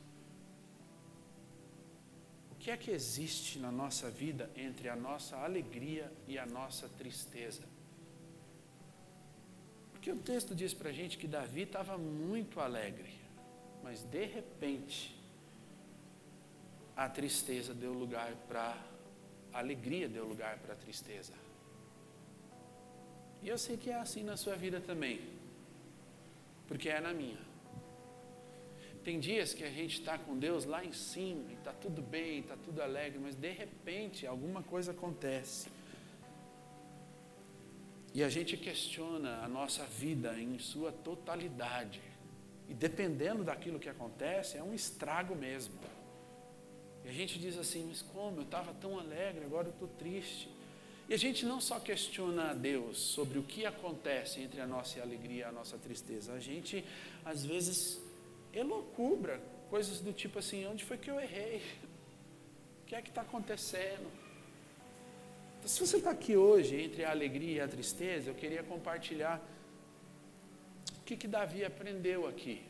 [2.50, 6.88] O que é que existe na nossa vida entre a nossa alegria e a nossa
[6.88, 7.62] tristeza?
[10.02, 13.08] Porque o texto diz para a gente que Davi estava muito alegre,
[13.84, 15.16] mas de repente
[16.96, 18.76] a tristeza deu lugar para
[19.52, 21.34] a alegria deu lugar para a tristeza.
[23.42, 25.20] E eu sei que é assim na sua vida também,
[26.66, 27.38] porque é na minha.
[29.04, 32.40] Tem dias que a gente está com Deus lá em cima, e está tudo bem,
[32.40, 35.70] está tudo alegre, mas de repente alguma coisa acontece.
[38.14, 42.00] E a gente questiona a nossa vida em sua totalidade.
[42.68, 45.74] E dependendo daquilo que acontece, é um estrago mesmo.
[47.04, 48.38] E a gente diz assim: mas como?
[48.38, 50.48] Eu estava tão alegre, agora eu estou triste.
[51.08, 55.00] E a gente não só questiona a Deus sobre o que acontece entre a nossa
[55.00, 56.84] alegria e a nossa tristeza, a gente
[57.24, 58.00] às vezes
[58.52, 61.62] elocubra coisas do tipo assim: onde foi que eu errei?
[62.82, 64.21] O que é que está acontecendo?
[65.62, 69.40] Então, se você está aqui hoje entre a alegria e a tristeza, eu queria compartilhar
[70.98, 72.64] o que, que Davi aprendeu aqui.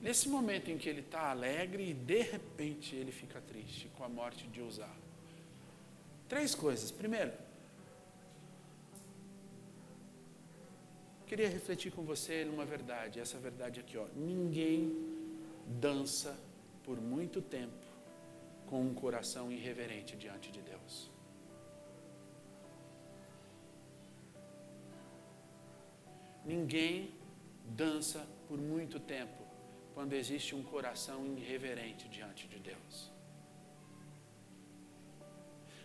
[0.00, 4.08] Nesse momento em que ele está alegre e de repente ele fica triste com a
[4.08, 4.92] morte de Uzá.
[6.28, 6.90] Três coisas.
[6.90, 7.32] Primeiro,
[11.28, 14.08] queria refletir com você numa verdade, essa verdade aqui, ó.
[14.16, 14.96] Ninguém
[15.80, 16.36] dança
[16.82, 17.86] por muito tempo
[18.66, 21.14] com um coração irreverente diante de Deus.
[26.46, 27.12] Ninguém
[27.64, 29.44] dança por muito tempo
[29.94, 33.10] quando existe um coração irreverente diante de Deus.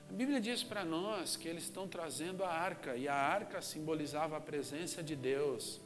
[0.07, 4.37] A Bíblia diz para nós que eles estão trazendo a arca, e a arca simbolizava
[4.37, 5.81] a presença de Deus.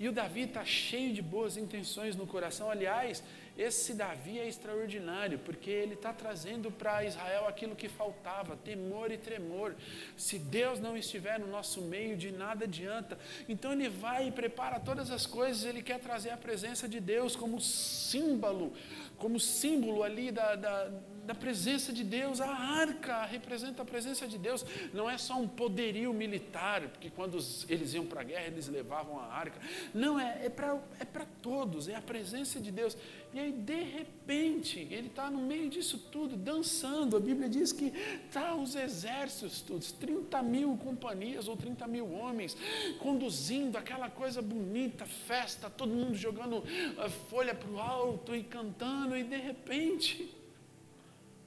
[0.00, 2.70] E o Davi está cheio de boas intenções no coração.
[2.70, 3.22] Aliás,
[3.58, 9.18] esse Davi é extraordinário, porque ele está trazendo para Israel aquilo que faltava: temor e
[9.18, 9.76] tremor.
[10.16, 13.18] Se Deus não estiver no nosso meio, de nada adianta.
[13.46, 17.36] Então ele vai e prepara todas as coisas, ele quer trazer a presença de Deus
[17.36, 18.72] como símbolo,
[19.18, 20.90] como símbolo ali da, da
[21.30, 22.40] da presença de Deus.
[22.40, 24.66] A arca representa a presença de Deus.
[24.92, 27.38] Não é só um poderio militar, porque quando
[27.68, 29.60] eles iam para a guerra, eles levavam a arca.
[29.94, 32.96] Não, é, é para é todos, é a presença de Deus.
[33.32, 37.16] E aí, de repente, ele está no meio disso tudo, dançando.
[37.16, 37.92] A Bíblia diz que
[38.32, 42.56] tá os exércitos todos, 30 mil companhias ou 30 mil homens,
[42.98, 46.64] conduzindo aquela coisa bonita, festa, todo mundo jogando
[46.98, 50.39] ah, folha para o alto e cantando, e de repente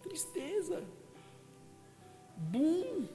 [0.03, 0.83] Tristeza.
[2.37, 3.07] Bum.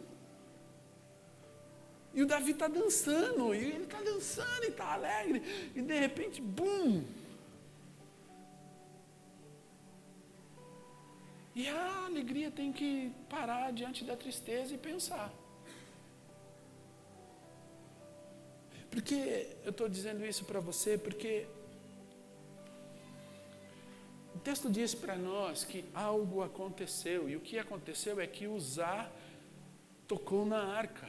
[2.15, 5.43] E o Davi está dançando, e ele está dançando e está alegre,
[5.77, 7.05] e de repente, bum!
[11.55, 15.33] E a alegria tem que parar diante da tristeza e pensar.
[18.91, 21.47] Porque eu estou dizendo isso para você, porque
[24.39, 29.11] o texto diz para nós que algo aconteceu, e o que aconteceu é que Uzá
[30.07, 31.09] tocou na arca.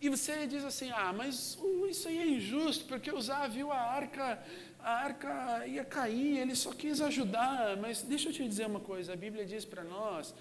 [0.00, 1.56] E você diz assim: ah, mas
[1.88, 4.42] isso aí é injusto, porque Uzá viu a arca,
[4.80, 7.76] a arca ia cair, ele só quis ajudar.
[7.76, 10.34] Mas deixa eu te dizer uma coisa: a Bíblia diz para nós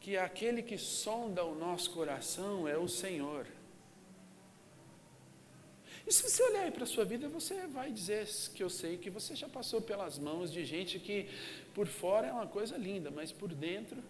[0.00, 3.46] que aquele que sonda o nosso coração é o Senhor.
[6.06, 9.10] E se você olhar para a sua vida, você vai dizer que eu sei que
[9.10, 11.28] você já passou pelas mãos de gente que
[11.74, 14.00] por fora é uma coisa linda, mas por dentro.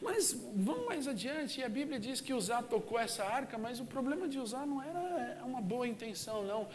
[0.00, 3.84] Mas vamos mais adiante, e a Bíblia diz que Usar tocou essa arca, mas o
[3.84, 6.68] problema de usar não era uma boa intenção, não.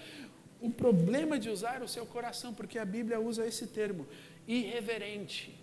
[0.61, 4.07] O problema de usar era o seu coração, porque a Bíblia usa esse termo,
[4.47, 5.62] irreverente.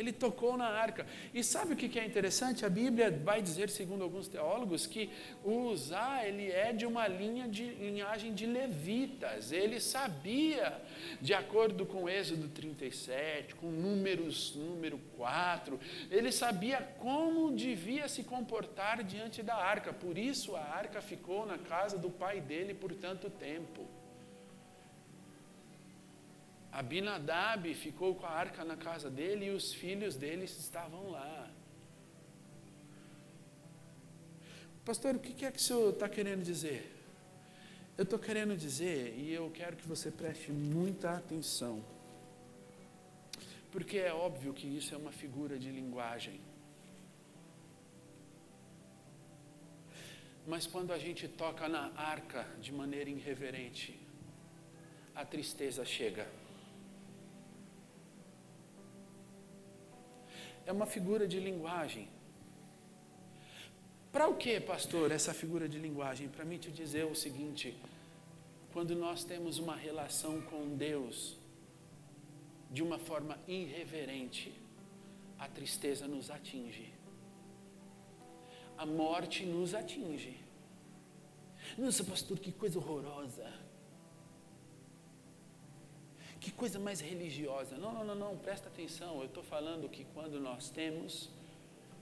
[0.00, 1.06] Ele tocou na arca.
[1.34, 2.64] E sabe o que é interessante?
[2.64, 5.10] A Bíblia vai dizer, segundo alguns teólogos, que
[5.44, 9.52] o Uzá, ele é de uma linha de linhagem de levitas.
[9.52, 10.80] Ele sabia,
[11.20, 15.78] de acordo com Êxodo 37, com números, número 4,
[16.10, 19.92] ele sabia como devia se comportar diante da arca.
[19.92, 23.99] Por isso a arca ficou na casa do pai dele por tanto tempo.
[26.72, 31.50] Abinadab ficou com a arca na casa dele e os filhos dele estavam lá.
[34.84, 36.96] Pastor, o que é que o senhor está querendo dizer?
[37.98, 41.84] Eu estou querendo dizer, e eu quero que você preste muita atenção,
[43.70, 46.40] porque é óbvio que isso é uma figura de linguagem.
[50.46, 54.00] Mas quando a gente toca na arca de maneira irreverente,
[55.14, 56.26] a tristeza chega.
[60.70, 62.08] É uma figura de linguagem.
[64.12, 66.28] Para o que, pastor, essa figura de linguagem?
[66.28, 67.76] Para mim te dizer o seguinte:
[68.72, 71.36] quando nós temos uma relação com Deus
[72.70, 74.52] de uma forma irreverente,
[75.38, 76.88] a tristeza nos atinge,
[78.78, 80.38] a morte nos atinge.
[81.76, 83.48] Nossa, pastor, que coisa horrorosa.
[86.40, 87.76] Que coisa mais religiosa.
[87.76, 89.18] Não, não, não, não, presta atenção.
[89.20, 91.28] Eu estou falando que quando nós temos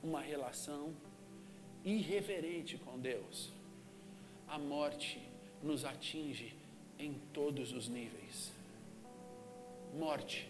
[0.03, 0.95] uma relação
[1.85, 3.51] irreverente com Deus,
[4.47, 5.21] a morte
[5.63, 6.55] nos atinge
[6.99, 8.53] em todos os níveis.
[9.99, 10.49] Morte.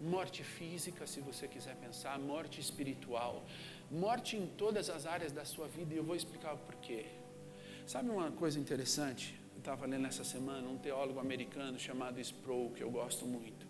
[0.00, 3.44] Morte física, se você quiser pensar, morte espiritual,
[3.90, 7.06] morte em todas as áreas da sua vida, e eu vou explicar o porquê.
[7.84, 9.37] Sabe uma coisa interessante?
[9.68, 13.66] Estava lendo essa semana um teólogo americano chamado Sproul, que eu gosto muito.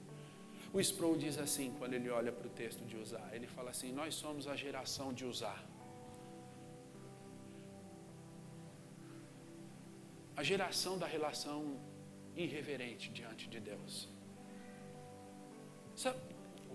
[0.72, 3.90] O Sproul diz assim, quando ele olha para o texto de usar, ele fala assim:
[3.90, 5.61] Nós somos a geração de usar.
[10.36, 11.80] A geração da relação
[12.36, 14.09] irreverente diante de Deus.
[15.96, 16.20] Sabe,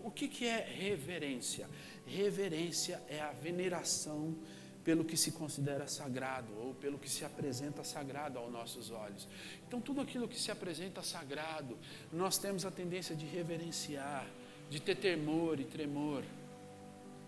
[0.03, 1.69] o que, que é reverência?
[2.05, 4.36] Reverência é a veneração
[4.84, 9.27] pelo que se considera sagrado ou pelo que se apresenta sagrado aos nossos olhos.
[9.67, 11.77] Então, tudo aquilo que se apresenta sagrado,
[12.11, 14.27] nós temos a tendência de reverenciar,
[14.69, 16.23] de ter temor e tremor.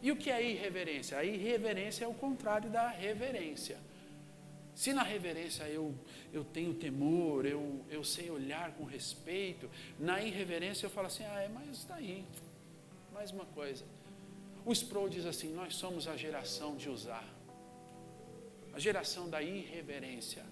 [0.02, 1.18] E o que é irreverência?
[1.18, 3.78] A irreverência é o contrário da reverência.
[4.76, 5.96] Se na reverência eu,
[6.34, 11.42] eu tenho temor, eu, eu sei olhar com respeito, na irreverência eu falo assim, ah,
[11.42, 12.26] é mais daí,
[13.14, 13.86] mais uma coisa.
[14.66, 17.24] O Sproul diz assim: nós somos a geração de usar,
[18.76, 20.46] a geração da irreverência.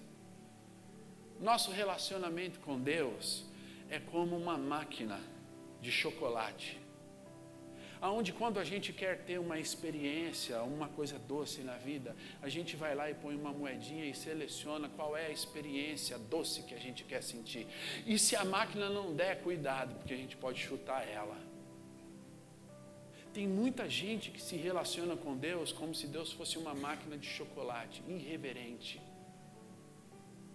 [1.40, 3.44] Nosso relacionamento com Deus
[3.88, 5.20] é como uma máquina
[5.80, 6.82] de chocolate
[8.04, 12.76] aonde quando a gente quer ter uma experiência, uma coisa doce na vida, a gente
[12.76, 16.78] vai lá e põe uma moedinha e seleciona qual é a experiência doce que a
[16.78, 17.66] gente quer sentir.
[18.06, 21.34] E se a máquina não der, cuidado, porque a gente pode chutar ela.
[23.34, 27.26] Tem muita gente que se relaciona com Deus como se Deus fosse uma máquina de
[27.26, 29.02] chocolate, irreverente.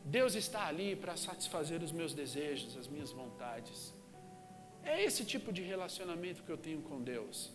[0.05, 3.93] Deus está ali para satisfazer os meus desejos, as minhas vontades.
[4.81, 7.51] É esse tipo de relacionamento que eu tenho com Deus.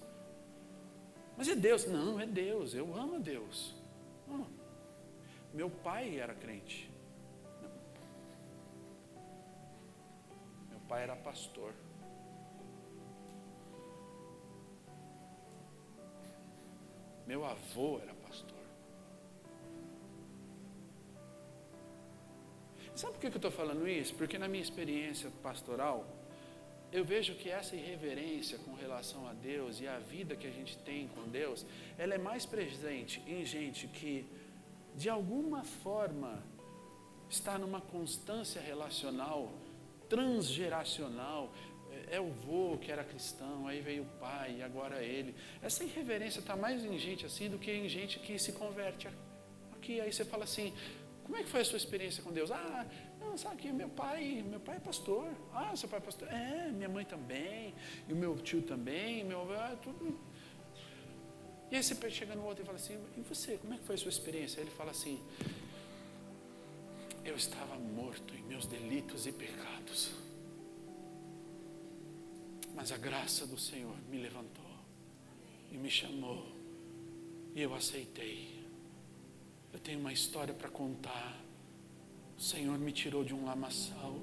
[1.38, 1.86] Mas é Deus?
[1.86, 2.74] Não, é Deus.
[2.74, 3.74] Eu amo Deus.
[4.28, 4.46] Não.
[5.54, 6.90] Meu pai era crente.
[7.62, 7.70] Não.
[10.68, 11.72] Meu pai era pastor.
[17.26, 18.58] Meu avô era pastor.
[22.94, 24.14] Sabe por que eu estou falando isso?
[24.14, 26.06] Porque na minha experiência pastoral,
[26.92, 30.78] eu vejo que essa irreverência com relação a Deus e a vida que a gente
[30.78, 31.66] tem com Deus,
[31.98, 34.24] ela é mais presente em gente que,
[34.94, 36.40] de alguma forma,
[37.28, 39.52] está numa constância relacional,
[40.08, 41.52] transgeracional.
[42.14, 45.34] É, é o vô que era cristão, aí veio o pai, agora ele.
[45.60, 49.08] Essa irreverência está mais em gente assim do que em gente que se converte
[49.74, 50.00] aqui.
[50.00, 50.72] Aí você fala assim:
[51.24, 52.50] como é que foi a sua experiência com Deus?
[52.50, 52.86] Ah,
[53.20, 55.26] não, sabe que meu pai, meu pai é pastor.
[55.52, 56.28] Ah, seu pai é pastor?
[56.32, 57.74] É, minha mãe também,
[58.08, 60.18] e o meu tio também, meu avô, é tudo.
[61.70, 63.96] E aí você chega no outro e fala assim, e você, como é que foi
[63.96, 64.60] a sua experiência?
[64.60, 65.20] Aí ele fala assim,
[67.24, 70.23] eu estava morto em meus delitos e pecados.
[72.74, 74.64] Mas a graça do Senhor me levantou
[75.70, 76.46] e me chamou.
[77.54, 78.64] E eu aceitei.
[79.72, 81.40] Eu tenho uma história para contar.
[82.36, 84.20] O Senhor me tirou de um lamaçal.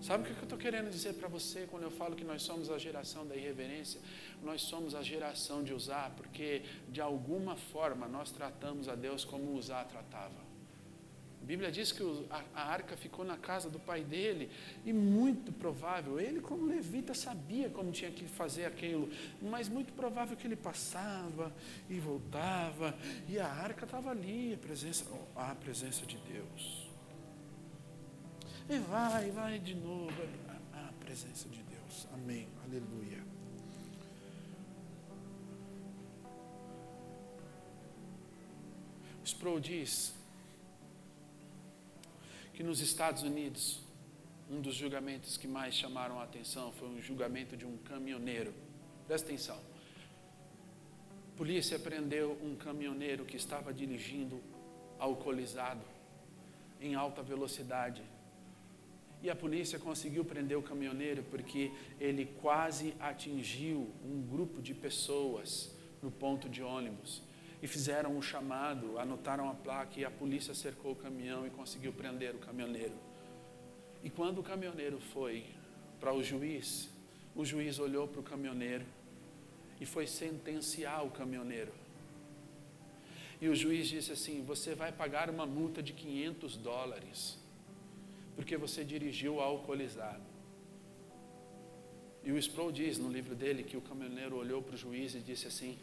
[0.00, 2.70] Sabe o que eu estou querendo dizer para você quando eu falo que nós somos
[2.70, 4.00] a geração da irreverência?
[4.42, 9.56] Nós somos a geração de usar, porque de alguma forma nós tratamos a Deus como
[9.56, 10.53] usar tratava.
[11.44, 12.02] A Bíblia diz que
[12.54, 14.50] a, arca ficou na casa do pai dele,
[14.82, 19.10] e muito provável, ele, como levita, sabia como tinha que fazer aquilo,
[19.42, 21.54] mas muito provável que ele passava
[21.90, 22.96] e voltava,
[23.28, 25.04] e a arca estava ali, a presença,
[25.36, 26.90] a presença de Deus.
[28.66, 30.14] E vai, vai de novo,
[30.72, 32.08] a presença de Deus.
[32.14, 33.22] Amém, aleluia.
[39.22, 40.23] Sproul diz
[42.54, 43.80] que nos Estados Unidos,
[44.48, 48.54] um dos julgamentos que mais chamaram a atenção foi um julgamento de um caminhoneiro.
[49.08, 49.58] Presta atenção.
[51.32, 54.40] A polícia prendeu um caminhoneiro que estava dirigindo
[55.00, 55.82] alcoolizado
[56.80, 58.02] em alta velocidade.
[59.20, 65.74] E a polícia conseguiu prender o caminhoneiro porque ele quase atingiu um grupo de pessoas
[66.00, 67.20] no ponto de ônibus
[67.64, 71.94] e fizeram um chamado, anotaram a placa e a polícia cercou o caminhão e conseguiu
[71.94, 72.92] prender o caminhoneiro.
[74.02, 75.46] E quando o caminhoneiro foi
[75.98, 76.90] para o juiz,
[77.34, 78.84] o juiz olhou para o caminhoneiro
[79.80, 81.72] e foi sentenciar o caminhoneiro.
[83.40, 87.38] E o juiz disse assim: Você vai pagar uma multa de 500 dólares,
[88.36, 90.34] porque você dirigiu alcoolizado.
[92.22, 95.20] E o Sproul diz no livro dele que o caminhoneiro olhou para o juiz e
[95.20, 95.78] disse assim: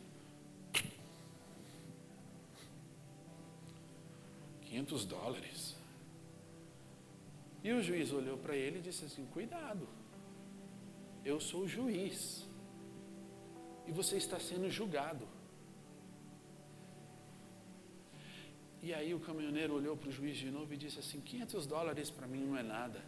[4.72, 5.76] 500 dólares.
[7.62, 9.86] E o juiz olhou para ele e disse assim: Cuidado,
[11.26, 12.48] eu sou o juiz
[13.86, 15.28] e você está sendo julgado.
[18.82, 22.10] E aí o caminhoneiro olhou para o juiz de novo e disse assim: 500 dólares
[22.10, 23.04] para mim não é nada.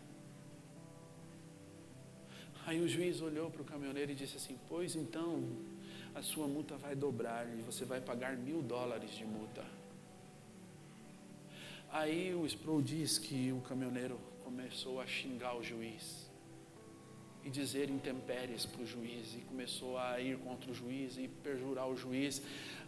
[2.66, 5.42] Aí o juiz olhou para o caminhoneiro e disse assim: Pois então,
[6.14, 9.66] a sua multa vai dobrar e você vai pagar mil dólares de multa.
[11.96, 16.28] Aí o Sproul diz que o caminhoneiro começou a xingar o juiz.
[17.46, 19.36] e dizer intempéries para o juiz.
[19.36, 22.42] E começou a ir contra o juiz e perjurar o juiz.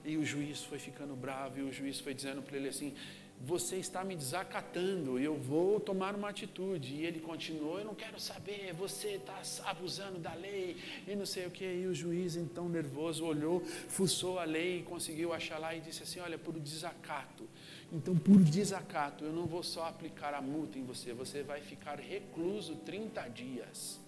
[0.04, 2.96] E o juiz foi ficando bravo e o juiz foi dizendo para ele assim:
[3.42, 6.96] Você está me desacatando, eu vou tomar uma atitude.
[6.96, 10.78] E ele continuou: Eu não quero saber, você está abusando da lei
[11.08, 11.66] e não sei o que.
[11.66, 16.04] E o juiz, então nervoso, olhou, fuçou a lei e conseguiu achar lá e disse
[16.04, 17.48] assim: Olha, por desacato.
[17.92, 22.00] Então, por desacato, eu não vou só aplicar a multa em você, você vai ficar
[22.00, 24.00] recluso 30 dias.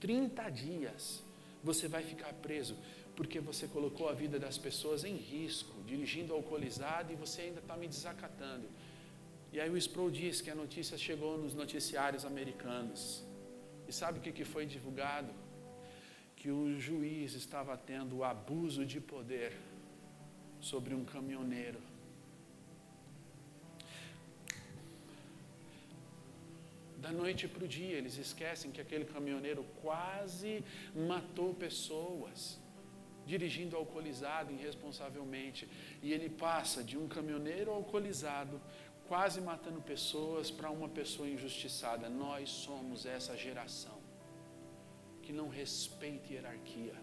[0.00, 1.22] 30 dias
[1.64, 2.76] você vai ficar preso,
[3.16, 7.76] porque você colocou a vida das pessoas em risco, dirigindo alcoolizado e você ainda está
[7.76, 8.66] me desacatando.
[9.52, 13.24] E aí o Sproul diz que a notícia chegou nos noticiários americanos.
[13.86, 15.32] E sabe o que, foi divulgado?
[16.34, 19.52] Que o juiz estava tendo abuso de poder
[20.60, 21.78] sobre um caminhoneiro
[27.04, 27.96] da noite para o dia.
[27.96, 30.64] Eles esquecem que aquele caminhoneiro quase
[31.12, 32.58] matou pessoas,
[33.26, 35.68] dirigindo alcoolizado irresponsavelmente.
[36.02, 38.60] E ele passa de um caminhoneiro alcoolizado,
[39.08, 42.08] quase matando pessoas, para uma pessoa injustiçada.
[42.08, 43.98] Nós somos essa geração
[45.22, 46.94] que não respeita hierarquia,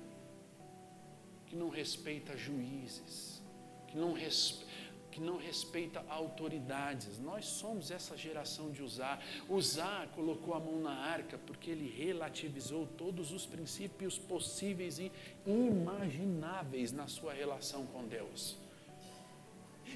[1.47, 3.41] que não respeita juízes,
[3.88, 4.70] que não respeita
[5.12, 7.20] que não respeita autoridades.
[7.20, 9.24] Nós somos essa geração de usar.
[9.49, 15.12] Usar colocou a mão na arca porque ele relativizou todos os princípios possíveis e
[15.45, 18.57] imagináveis na sua relação com Deus.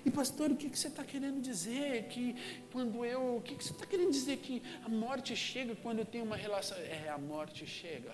[0.05, 2.07] E pastor, o que, você está querendo dizer?
[2.09, 2.35] Que
[2.71, 3.37] quando eu.
[3.37, 4.37] O que você está querendo dizer?
[4.37, 6.77] Que a morte chega quando eu tenho uma relação.
[6.77, 8.11] É, a morte chega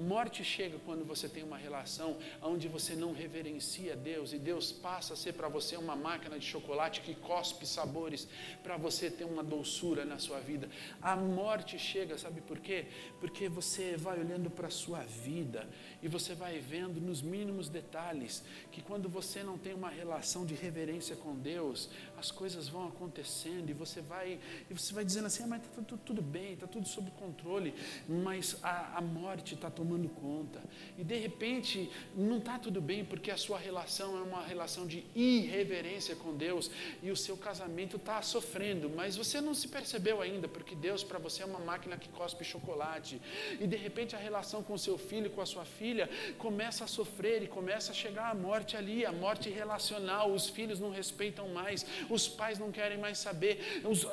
[0.00, 5.12] Morte chega quando você tem uma relação onde você não reverencia Deus e Deus passa
[5.12, 8.26] a ser para você uma máquina de chocolate que cospe sabores
[8.62, 10.68] para você ter uma doçura na sua vida.
[11.02, 12.86] A morte chega, sabe por quê?
[13.20, 15.68] Porque você vai olhando para a sua vida
[16.02, 18.42] e você vai vendo nos mínimos detalhes
[18.72, 23.68] que quando você não tem uma relação de reverência com Deus, as coisas vão acontecendo
[23.68, 24.38] e você vai
[24.68, 27.74] e você vai dizendo assim, ah, mas está tudo, tudo, bem, está tudo sob controle,
[28.08, 30.62] mas a, a morte está tomando conta.
[30.96, 35.04] E de repente não está tudo bem porque a sua relação é uma relação de
[35.14, 36.70] irreverência com Deus
[37.02, 41.18] e o seu casamento está sofrendo, mas você não se percebeu ainda porque Deus para
[41.18, 43.20] você é uma máquina que cospe chocolate.
[43.60, 46.86] E de repente a relação com seu filho, com a sua filha família começa a
[46.86, 50.30] sofrer e começa a chegar a morte ali, a morte relacional.
[50.32, 53.80] Os filhos não respeitam mais, os pais não querem mais saber.
[53.84, 54.04] Os,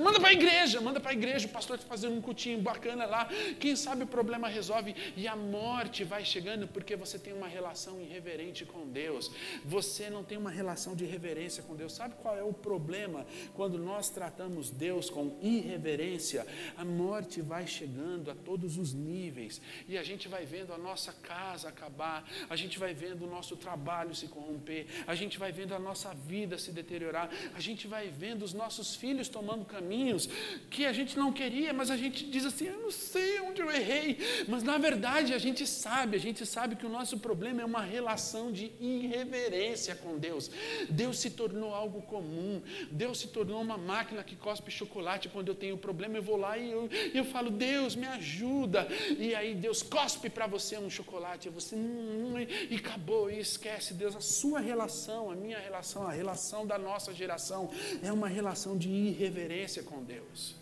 [0.00, 3.06] manda para a igreja, manda para a igreja, o pastor está fazendo um cutinho bacana
[3.06, 3.28] lá.
[3.60, 8.00] Quem sabe o problema resolve e a morte vai chegando porque você tem uma relação
[8.00, 9.30] irreverente com Deus.
[9.64, 11.92] Você não tem uma relação de reverência com Deus.
[11.92, 16.46] Sabe qual é o problema quando nós tratamos Deus com irreverência?
[16.76, 21.03] A morte vai chegando a todos os níveis e a gente vai vendo a nossa
[21.04, 25.52] nossa casa acabar, a gente vai vendo o nosso trabalho se corromper, a gente vai
[25.52, 30.26] vendo a nossa vida se deteriorar, a gente vai vendo os nossos filhos tomando caminhos
[30.70, 33.70] que a gente não queria, mas a gente diz assim: eu não sei onde eu
[33.70, 37.64] errei, mas na verdade a gente sabe, a gente sabe que o nosso problema é
[37.64, 40.50] uma relação de irreverência com Deus.
[40.88, 45.28] Deus se tornou algo comum, Deus se tornou uma máquina que cospe chocolate.
[45.28, 48.88] Quando eu tenho problema, eu vou lá e eu, eu falo: Deus, me ajuda.
[49.18, 52.34] E aí Deus cospe para você um chocolate, você hum,
[52.70, 54.14] e acabou, e esquece Deus.
[54.16, 57.70] A sua relação, a minha relação, a relação da nossa geração
[58.02, 60.54] é uma relação de irreverência com Deus.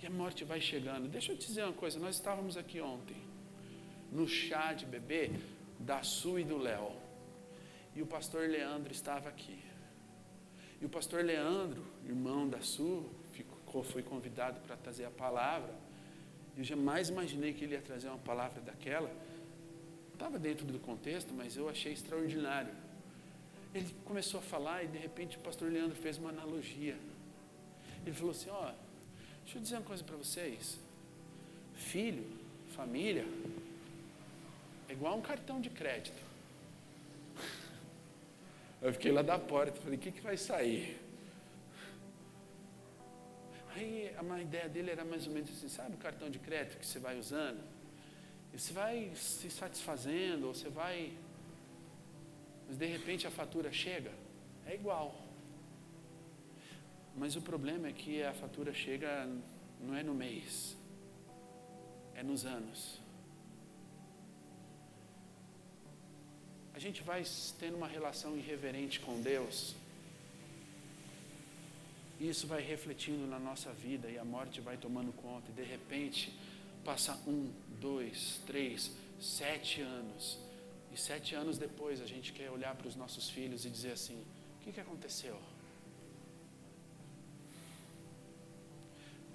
[0.00, 1.08] E a morte vai chegando.
[1.08, 3.16] Deixa eu te dizer uma coisa, nós estávamos aqui ontem,
[4.12, 5.30] no chá de bebê
[5.78, 6.92] da Su e do Léo.
[7.94, 9.58] E o pastor Leandro estava aqui.
[10.80, 15.74] E o pastor Leandro, irmão da Su, ficou, foi convidado para trazer a palavra.
[16.56, 19.10] Eu jamais imaginei que ele ia trazer uma palavra daquela.
[20.18, 22.74] Estava dentro do contexto, mas eu achei extraordinário.
[23.72, 26.98] Ele começou a falar e de repente o pastor Leandro fez uma analogia.
[28.04, 28.72] Ele falou assim: Ó,
[29.44, 30.76] deixa eu dizer uma coisa para vocês.
[31.72, 32.26] Filho,
[32.74, 33.24] família,
[34.88, 36.20] é igual um cartão de crédito.
[38.82, 41.00] Eu fiquei lá da porta, falei: o que, que vai sair?
[43.76, 46.84] Aí a ideia dele era mais ou menos assim: sabe o cartão de crédito que
[46.84, 47.77] você vai usando?
[48.58, 51.12] Você vai se satisfazendo, ou você vai.
[52.66, 54.10] Mas de repente a fatura chega,
[54.66, 55.14] é igual.
[57.16, 59.28] Mas o problema é que a fatura chega
[59.80, 60.76] não é no mês,
[62.16, 63.00] é nos anos.
[66.74, 67.22] A gente vai
[67.60, 69.76] tendo uma relação irreverente com Deus,
[72.18, 75.62] e isso vai refletindo na nossa vida, e a morte vai tomando conta, e de
[75.62, 76.36] repente
[76.88, 80.38] Passa um, dois, três, sete anos.
[80.92, 84.24] E sete anos depois a gente quer olhar para os nossos filhos e dizer assim:
[84.56, 85.38] o que, que aconteceu?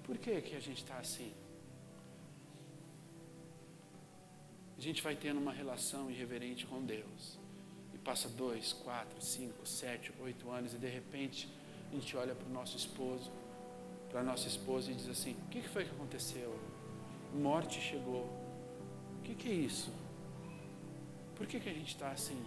[0.04, 1.32] Por que, que a gente está assim?
[4.76, 7.38] A gente vai tendo uma relação irreverente com Deus.
[7.94, 11.48] E passa dois, quatro, cinco, sete, oito anos, e de repente
[11.90, 13.30] a gente olha para o nosso esposo,
[14.10, 16.58] para a nossa esposa e diz assim: O que, que foi que aconteceu?
[17.34, 18.24] Morte chegou.
[19.18, 19.92] O que, que é isso?
[21.34, 22.40] Por que, que a gente está assim?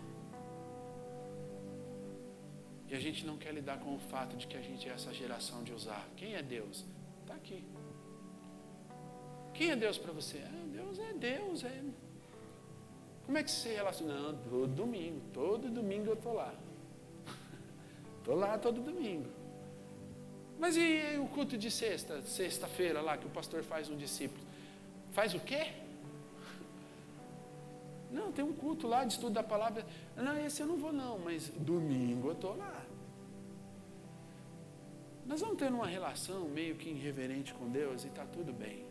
[2.90, 5.14] E a gente não quer lidar com o fato de que a gente é essa
[5.14, 6.08] geração de usar.
[6.16, 6.86] Quem é Deus?
[7.22, 7.64] Está aqui.
[9.54, 10.42] Quem é Deus para você?
[10.46, 11.64] Ah, Deus é Deus.
[11.66, 11.84] É...
[13.26, 14.14] Como é que você relaciona?
[14.14, 15.22] Não, todo domingo.
[15.34, 16.54] Todo domingo eu estou lá.
[18.20, 19.30] Estou lá todo domingo.
[20.58, 24.47] Mas e o culto de sexta, sexta-feira lá, que o pastor faz um discípulo?
[25.18, 25.74] Faz o quê?
[28.11, 29.84] Não, tem um culto lá de estudo da palavra.
[30.15, 32.86] Não, esse eu não vou não, mas domingo eu estou lá.
[35.26, 38.86] Nós vamos ter uma relação meio que irreverente com Deus e está tudo bem.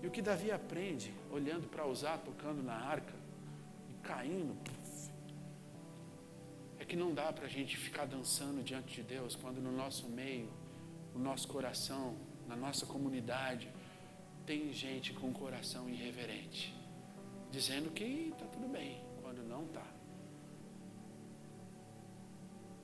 [0.00, 3.14] E o que Davi aprende, olhando para usar, tocando na arca
[3.90, 4.56] e caindo,
[6.78, 10.08] é que não dá para a gente ficar dançando diante de Deus quando no nosso
[10.08, 10.48] meio,
[11.12, 12.14] no nosso coração,
[12.46, 13.68] na nossa comunidade,
[14.46, 16.74] tem gente com coração irreverente,
[17.50, 19.86] dizendo que está tudo bem, quando não está.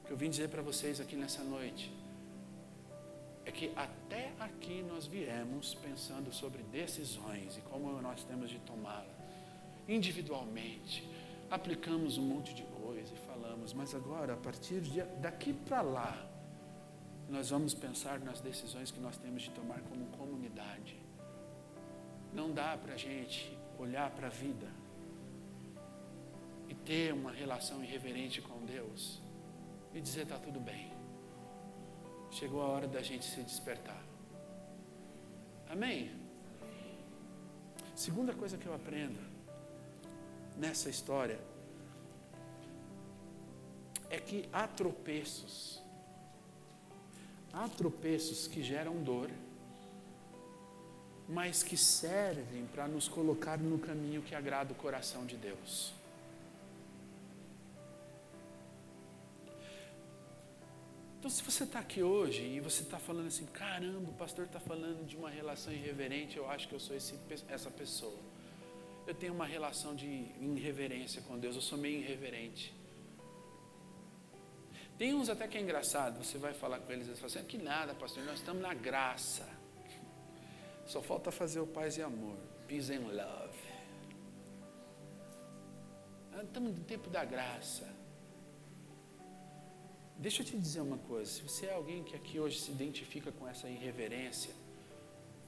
[0.03, 1.93] O que eu vim dizer para vocês aqui nessa noite
[3.45, 9.17] é que até aqui nós viemos pensando sobre decisões e como nós temos de tomá-las
[9.89, 11.09] individualmente.
[11.51, 16.27] Aplicamos um monte de coisa e falamos, mas agora, a partir de daqui para lá,
[17.29, 20.97] nós vamos pensar nas decisões que nós temos de tomar como comunidade.
[22.37, 24.69] Não dá para a gente olhar para a vida
[26.69, 29.23] e ter uma relação irreverente com Deus
[29.95, 30.93] e dizer: está tudo bem.
[32.31, 34.05] Chegou a hora da gente se despertar.
[35.71, 36.11] Amém?
[37.95, 39.19] Segunda coisa que eu aprendo
[40.59, 41.41] nessa história
[44.11, 45.83] é que há tropeços.
[47.51, 49.31] Há tropeços que geram dor,
[51.29, 55.93] mas que servem para nos colocar no caminho que agrada o coração de Deus.
[61.19, 64.61] Então, se você está aqui hoje e você está falando assim, caramba, o pastor está
[64.61, 67.19] falando de uma relação irreverente, eu acho que eu sou esse,
[67.49, 68.21] essa pessoa.
[69.05, 72.73] Eu tenho uma relação de irreverência com Deus, eu sou meio irreverente.
[74.97, 77.59] Tem uns até que é engraçado, você vai falar com eles e fala assim, que
[77.59, 79.56] nada, pastor, nós estamos na graça.
[80.87, 82.37] Só falta fazer o paz e amor,
[82.69, 83.59] peace and love.
[86.45, 87.93] Estamos no tempo da graça.
[90.17, 93.33] Deixa eu te dizer uma coisa: se você é alguém que aqui hoje se identifica
[93.33, 94.55] com essa irreverência,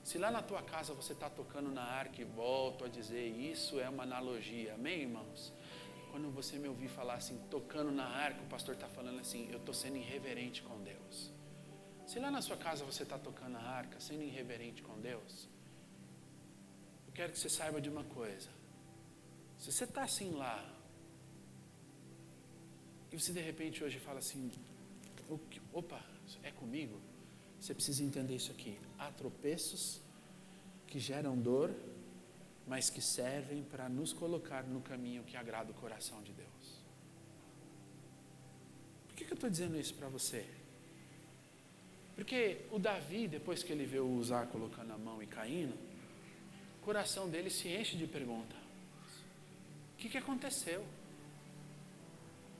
[0.03, 3.79] se lá na tua casa você está tocando na arca e volto a dizer, isso
[3.79, 5.53] é uma analogia, amém, irmãos?
[6.11, 9.59] Quando você me ouvir falar assim, tocando na arca, o pastor está falando assim, eu
[9.59, 11.38] estou sendo irreverente com Deus.
[12.09, 15.47] Se lá na sua casa você está tocando a arca, sendo irreverente com Deus,
[17.07, 18.49] eu quero que você saiba de uma coisa.
[19.59, 20.57] Se você está assim lá,
[23.13, 24.51] e você de repente hoje fala assim:
[25.71, 26.03] opa,
[26.43, 26.99] é comigo?
[27.61, 28.81] Você precisa entender isso aqui.
[28.99, 30.01] Há tropeços
[30.87, 31.71] que geram dor,
[32.67, 36.83] mas que servem para nos colocar no caminho que agrada o coração de Deus.
[39.09, 40.58] Por que, que eu estou dizendo isso para você?
[42.19, 45.73] Porque o Davi, depois que ele vê o Uzá colocando a mão e caindo,
[46.83, 48.59] o coração dele se enche de perguntas:
[49.95, 50.85] o que, que aconteceu?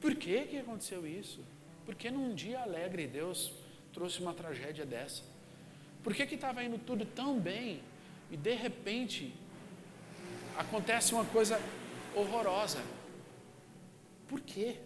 [0.01, 1.45] Por que, que aconteceu isso?
[1.85, 3.53] Porque num dia alegre Deus
[3.93, 5.25] trouxe uma tragédia dessa?
[6.05, 7.83] Por que estava indo tudo tão bem
[8.31, 9.35] e de repente
[10.57, 11.61] acontece uma coisa
[12.15, 12.81] horrorosa?
[14.29, 14.77] Por quê?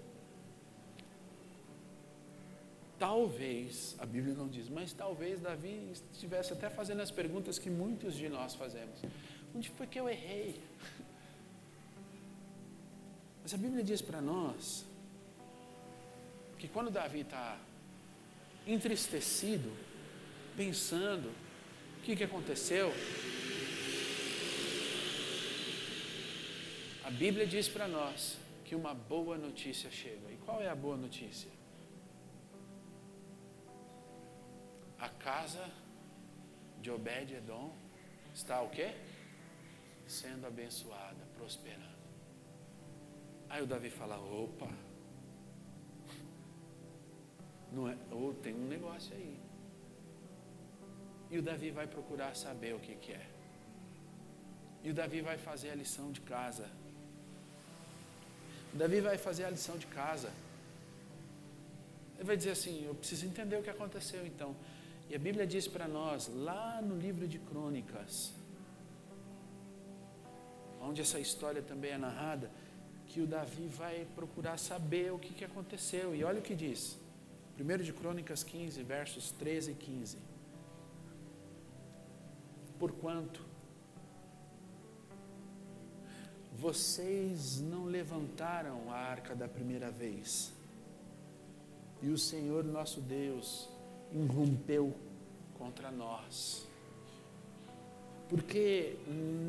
[3.02, 8.14] Talvez, a Bíblia não diz, mas talvez Davi estivesse até fazendo as perguntas que muitos
[8.14, 9.02] de nós fazemos.
[9.52, 10.62] Onde foi que eu errei?
[13.42, 14.84] Mas a Bíblia diz para nós
[16.60, 17.58] que quando Davi está
[18.68, 19.72] entristecido,
[20.56, 21.28] pensando
[21.98, 22.92] o que, que aconteceu,
[27.02, 30.30] a Bíblia diz para nós que uma boa notícia chega.
[30.30, 31.50] E qual é a boa notícia?
[35.24, 35.70] Casa
[36.80, 37.72] de Obed-Edom
[38.34, 38.92] está o quê?
[40.06, 42.02] Sendo abençoada, prosperando.
[43.48, 44.68] Aí o Davi fala: opa,
[47.70, 49.38] não é, ou tem um negócio aí.
[51.30, 53.26] E o Davi vai procurar saber o que, que é.
[54.84, 56.68] E o Davi vai fazer a lição de casa.
[58.74, 60.30] O Davi vai fazer a lição de casa.
[62.16, 64.54] Ele vai dizer assim: Eu preciso entender o que aconteceu então.
[65.12, 68.32] E a Bíblia diz para nós, lá no livro de Crônicas,
[70.80, 72.50] onde essa história também é narrada,
[73.08, 76.14] que o Davi vai procurar saber o que, que aconteceu.
[76.14, 76.98] E olha o que diz.
[77.60, 80.16] 1 de Crônicas 15, versos 13 e 15.
[82.78, 83.44] Porquanto
[86.54, 90.54] vocês não levantaram a arca da primeira vez,
[92.00, 93.68] e o Senhor nosso Deus
[94.14, 94.94] irrompeu
[95.58, 96.66] contra nós,
[98.28, 98.96] porque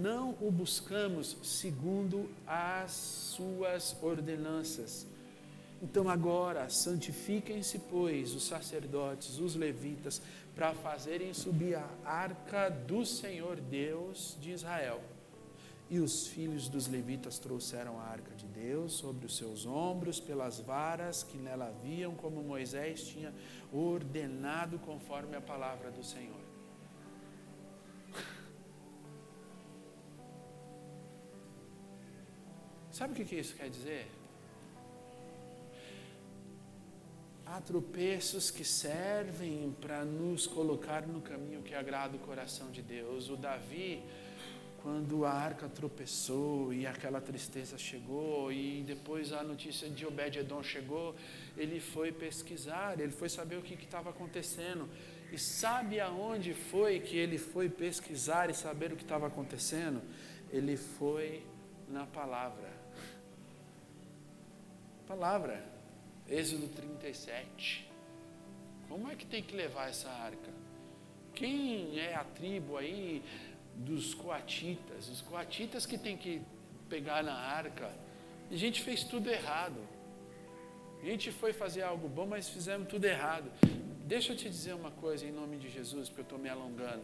[0.02, 5.08] não o buscamos segundo as suas ordenanças.
[5.82, 10.22] Então agora santifiquem-se, pois, os sacerdotes, os levitas,
[10.56, 15.02] para fazerem subir a arca do Senhor Deus de Israel.
[15.94, 20.60] E os filhos dos levitas trouxeram a arca de Deus sobre os seus ombros, pelas
[20.60, 23.32] varas que nela haviam, como Moisés tinha
[23.72, 26.42] ordenado conforme a palavra do Senhor.
[32.90, 34.10] Sabe o que isso quer dizer?
[37.46, 43.30] Há tropeços que servem para nos colocar no caminho que agrada o coração de Deus.
[43.30, 44.02] O Davi,
[44.84, 51.16] quando a arca tropeçou e aquela tristeza chegou, e depois a notícia de Obed-Edom chegou,
[51.56, 54.90] ele foi pesquisar, ele foi saber o que estava acontecendo.
[55.32, 60.02] E sabe aonde foi que ele foi pesquisar e saber o que estava acontecendo?
[60.52, 61.46] Ele foi
[61.88, 62.70] na palavra.
[65.08, 65.64] Palavra.
[66.28, 67.90] Êxodo 37.
[68.90, 70.52] Como é que tem que levar essa arca?
[71.34, 73.24] Quem é a tribo aí
[73.76, 75.10] dos coatitas?
[75.10, 76.42] Os coatitas que tem que
[76.90, 77.92] pegar na arca.
[78.50, 79.80] E a gente fez tudo errado.
[81.02, 83.52] A gente foi fazer algo bom, mas fizemos tudo errado.
[84.06, 87.04] Deixa eu te dizer uma coisa em nome de Jesus, porque eu estou me alongando.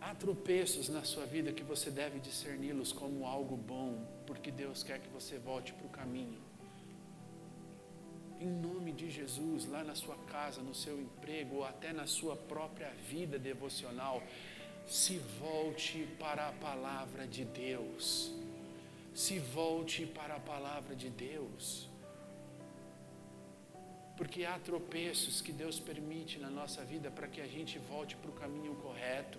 [0.00, 4.98] Há tropeços na sua vida que você deve discerni-los como algo bom, porque Deus quer
[4.98, 6.50] que você volte para o caminho
[8.40, 12.34] em nome de Jesus, lá na sua casa, no seu emprego ou até na sua
[12.34, 14.22] própria vida devocional,
[14.86, 18.32] se volte para a palavra de Deus.
[19.14, 21.88] Se volte para a palavra de Deus.
[24.16, 28.30] Porque há tropeços que Deus permite na nossa vida para que a gente volte para
[28.30, 29.38] o caminho correto.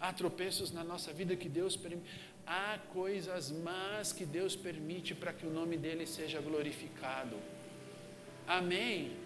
[0.00, 2.08] Há tropeços na nossa vida que Deus permite.
[2.46, 7.36] Há coisas más que Deus permite para que o nome dele seja glorificado.
[8.46, 9.16] Amém.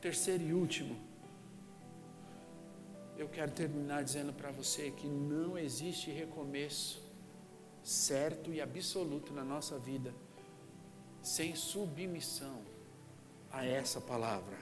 [0.00, 1.05] Terceiro e último.
[3.18, 7.02] Eu quero terminar dizendo para você que não existe recomeço
[7.82, 10.12] certo e absoluto na nossa vida
[11.22, 12.62] sem submissão
[13.50, 14.58] a essa palavra.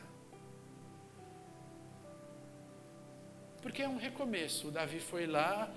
[3.60, 4.68] Porque é um recomeço.
[4.68, 5.74] O Davi foi lá,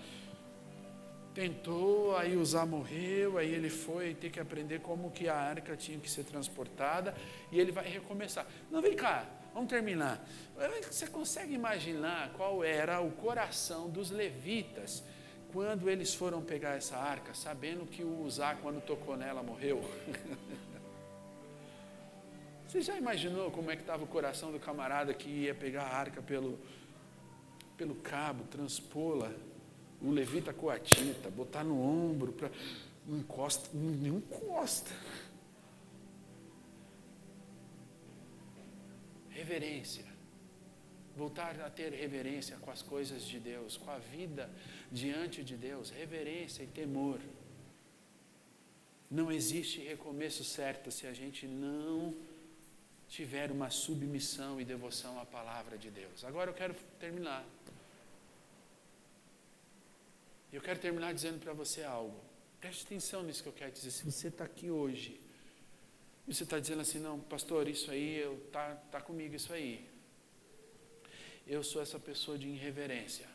[1.34, 5.98] tentou, aí Uzá morreu, aí ele foi ter que aprender como que a arca tinha
[5.98, 7.16] que ser transportada
[7.52, 8.46] e ele vai recomeçar.
[8.70, 9.26] Não, vem cá,
[9.58, 10.24] vamos terminar.
[10.88, 15.04] Você consegue imaginar qual era o coração dos levitas
[15.52, 19.82] quando eles foram pegar essa arca, sabendo que o Uzá, quando tocou nela, morreu?
[22.68, 25.96] Você já imaginou como é que estava o coração do camarada que ia pegar a
[25.96, 26.60] arca pelo,
[27.76, 29.32] pelo cabo, transpô-la
[30.00, 32.52] o levita coatita, botar no ombro, para
[33.08, 34.92] não encosta, não encosta.
[39.38, 40.06] Reverência.
[41.16, 44.50] Voltar a ter reverência com as coisas de Deus, com a vida
[44.92, 47.20] diante de Deus, reverência e temor.
[49.10, 52.16] Não existe recomeço certo se a gente não
[53.08, 56.24] tiver uma submissão e devoção à palavra de Deus.
[56.24, 57.46] Agora eu quero terminar.
[60.52, 62.20] Eu quero terminar dizendo para você algo.
[62.60, 63.92] Preste atenção nisso que eu quero dizer.
[63.92, 65.27] Se você está aqui hoje,
[66.28, 69.88] e você está dizendo assim, não, pastor, isso aí, está tá comigo isso aí.
[71.48, 73.26] Eu sou essa pessoa de irreverência.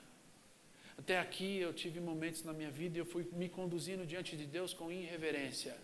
[0.98, 4.44] Até aqui eu tive momentos na minha vida e eu fui me conduzindo diante de
[4.44, 5.74] Deus com irreverência.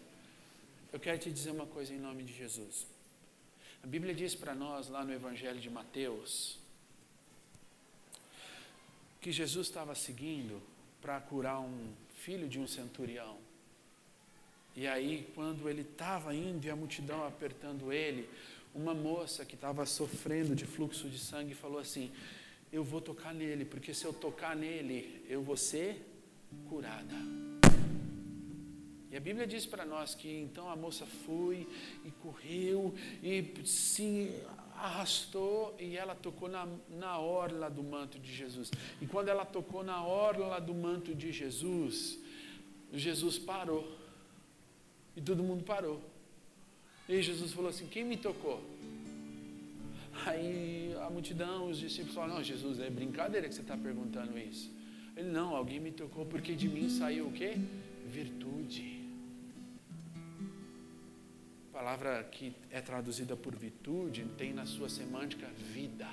[0.92, 2.86] Eu quero te dizer uma coisa em nome de Jesus.
[3.82, 6.58] A Bíblia diz para nós, lá no Evangelho de Mateus,
[9.20, 10.60] que Jesus estava seguindo
[11.00, 13.38] para curar um filho de um centurião.
[14.78, 18.30] E aí, quando ele estava indo e a multidão apertando ele,
[18.72, 22.12] uma moça que estava sofrendo de fluxo de sangue falou assim:
[22.72, 26.06] Eu vou tocar nele, porque se eu tocar nele, eu vou ser
[26.68, 27.16] curada.
[29.10, 31.66] E a Bíblia diz para nós que então a moça foi
[32.04, 34.30] e correu e se
[34.76, 38.70] arrastou e ela tocou na, na orla do manto de Jesus.
[39.02, 42.16] E quando ela tocou na orla do manto de Jesus,
[42.92, 43.97] Jesus parou.
[45.18, 46.00] E todo mundo parou.
[47.08, 48.62] E Jesus falou assim: Quem me tocou?
[50.24, 54.70] Aí a multidão, os discípulos falaram: Não, Jesus, é brincadeira que você está perguntando isso.
[55.16, 57.56] Ele: Não, alguém me tocou porque de mim saiu o quê?
[58.06, 58.98] Virtude
[61.78, 66.08] palavra que é traduzida por virtude tem na sua semântica vida.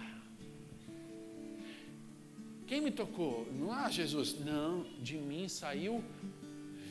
[2.68, 3.52] Quem me tocou?
[3.52, 4.40] Não é Jesus.
[4.46, 6.04] Não, de mim saiu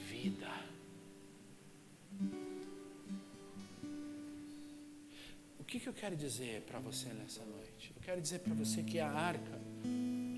[0.08, 0.63] vida.
[5.74, 7.92] Que, que eu quero dizer para você nessa noite?
[7.96, 9.60] Eu quero dizer para você que a arca,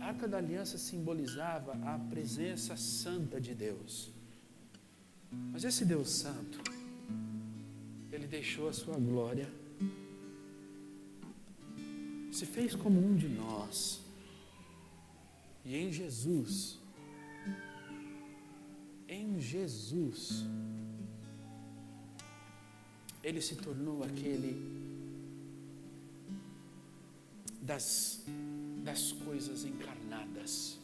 [0.01, 4.09] a arca da aliança simbolizava a presença santa de Deus.
[5.53, 6.59] Mas esse Deus santo,
[8.11, 9.47] ele deixou a sua glória,
[12.33, 14.01] se fez como um de nós,
[15.67, 16.79] e em Jesus,
[19.07, 20.47] em Jesus,
[23.23, 24.86] ele se tornou aquele
[27.67, 28.23] das,
[28.85, 30.79] das coisas encarnadas,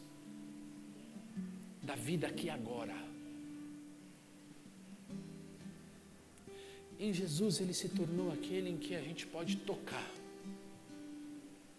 [1.81, 2.95] da vida aqui agora.
[6.99, 10.09] Em Jesus ele se tornou aquele em que a gente pode tocar.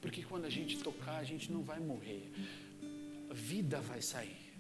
[0.01, 2.31] Porque quando a gente tocar, a gente não vai morrer.
[3.31, 4.53] A vida vai sair.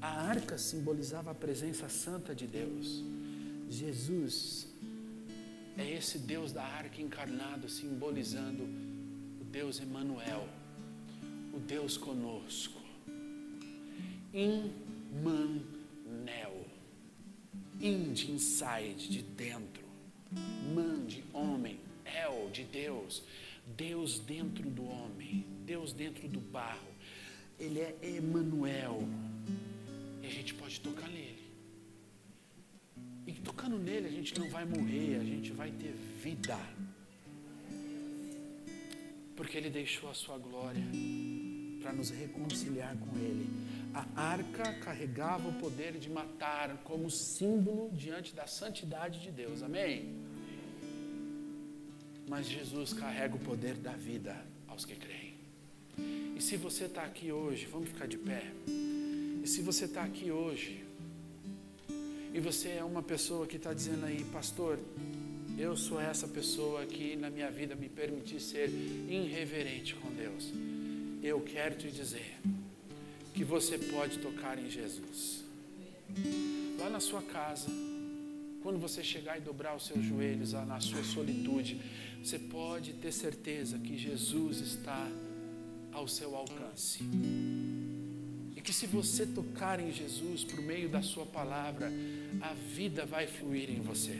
[0.00, 3.04] A arca simbolizava a presença santa de Deus.
[3.68, 4.68] Jesus
[5.78, 8.64] é esse Deus da arca encarnado, simbolizando
[9.40, 10.46] o Deus Emanuel,
[11.54, 12.78] o Deus conosco.
[14.34, 15.68] Immanuel
[17.80, 19.84] Inde, inside, de dentro.
[20.74, 21.78] Man, de homem.
[22.04, 23.22] El, de Deus.
[23.76, 25.46] Deus dentro do homem.
[25.64, 26.88] Deus dentro do barro.
[27.58, 29.06] Ele é Emanuel.
[30.22, 31.37] E a gente pode tocar nele.
[33.28, 36.58] E tocando nele a gente não vai morrer, a gente vai ter vida.
[39.36, 40.82] Porque ele deixou a sua glória
[41.80, 43.46] para nos reconciliar com ele
[43.94, 49.62] a arca carregava o poder de matar como símbolo diante da santidade de Deus.
[49.62, 50.14] Amém?
[52.28, 55.34] Mas Jesus carrega o poder da vida aos que creem.
[56.36, 58.44] E se você está aqui hoje, vamos ficar de pé.
[59.42, 60.84] E se você está aqui hoje,
[62.34, 64.78] e você é uma pessoa que está dizendo aí, pastor,
[65.58, 70.52] eu sou essa pessoa que na minha vida me permiti ser irreverente com Deus.
[71.22, 72.36] Eu quero te dizer
[73.34, 75.44] que você pode tocar em Jesus.
[76.78, 77.68] Lá na sua casa,
[78.62, 81.80] quando você chegar e dobrar os seus joelhos na sua solitude,
[82.22, 85.08] você pode ter certeza que Jesus está
[85.92, 87.00] ao seu alcance.
[88.68, 91.90] Que se você tocar em Jesus por meio da sua palavra,
[92.42, 94.12] a vida vai fluir em você.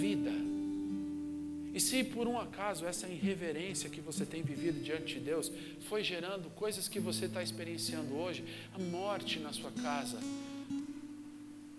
[0.00, 0.30] Vida.
[1.74, 5.50] E se por um acaso essa irreverência que você tem vivido diante de Deus
[5.88, 10.20] foi gerando coisas que você está experienciando hoje, a morte na sua casa,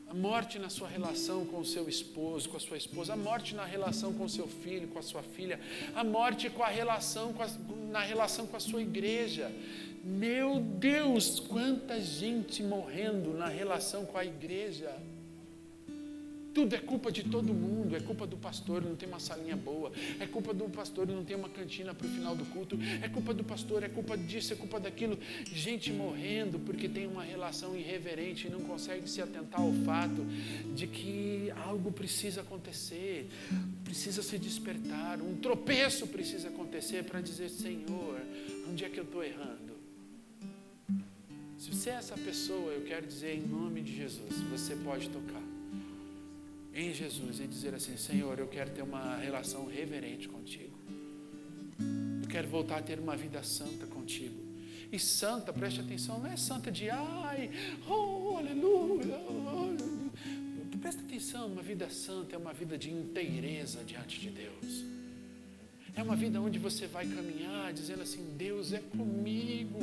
[0.09, 3.55] a morte na sua relação com o seu esposo, com a sua esposa, a morte
[3.55, 5.57] na relação com o seu filho, com a sua filha,
[5.95, 7.47] a morte com a relação com a,
[7.89, 9.49] na relação com a sua igreja.
[10.03, 14.91] Meu Deus, quanta gente morrendo na relação com a igreja.
[16.55, 19.91] Tudo é culpa de todo mundo, é culpa do pastor, não tem uma salinha boa,
[20.19, 23.33] é culpa do pastor, não tem uma cantina para o final do culto, é culpa
[23.33, 25.17] do pastor, é culpa disso, é culpa daquilo.
[25.45, 30.25] Gente morrendo porque tem uma relação irreverente e não consegue se atentar ao fato
[30.75, 33.29] de que algo precisa acontecer,
[33.85, 38.19] precisa se despertar, um tropeço precisa acontecer para dizer: Senhor,
[38.67, 39.70] onde é que eu estou errando?
[41.61, 45.43] Se você é essa pessoa, eu quero dizer em nome de Jesus, você pode tocar
[46.73, 50.75] em Jesus e dizer assim: Senhor, eu quero ter uma relação reverente contigo.
[52.23, 54.41] Eu quero voltar a ter uma vida santa contigo.
[54.91, 57.51] E santa, preste atenção, não é santa de ai,
[57.87, 59.21] oh, aleluia.
[60.81, 64.83] Presta atenção, uma vida santa é uma vida de inteireza diante de Deus.
[65.95, 69.77] É uma vida onde você vai caminhar dizendo assim: Deus é comigo.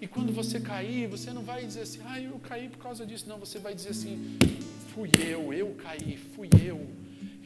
[0.00, 3.28] E quando você cair, você não vai dizer assim: ah, eu caí por causa disso.
[3.28, 4.38] Não, você vai dizer assim:
[4.94, 6.86] fui eu, eu caí, fui eu.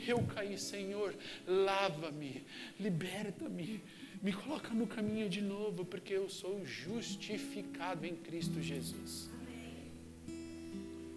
[0.07, 1.15] Eu caí, Senhor,
[1.47, 2.43] lava-me,
[2.79, 3.83] liberta-me,
[4.23, 9.31] me coloca no caminho de novo, porque eu sou justificado em Cristo Jesus.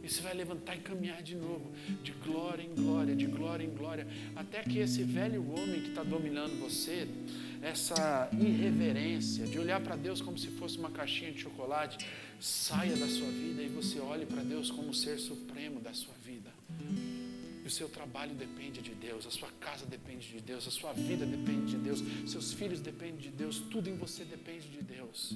[0.04, 1.72] E você vai levantar e caminhar de novo,
[2.04, 6.04] de glória em glória, de glória em glória, até que esse velho homem que está
[6.04, 7.08] dominando você,
[7.62, 12.06] essa irreverência de olhar para Deus como se fosse uma caixinha de chocolate,
[12.38, 16.14] saia da sua vida e você olhe para Deus como o ser supremo da sua
[16.26, 16.52] vida.
[17.64, 20.92] E o seu trabalho depende de Deus, a sua casa depende de Deus, a sua
[20.92, 25.34] vida depende de Deus, seus filhos dependem de Deus, tudo em você depende de Deus.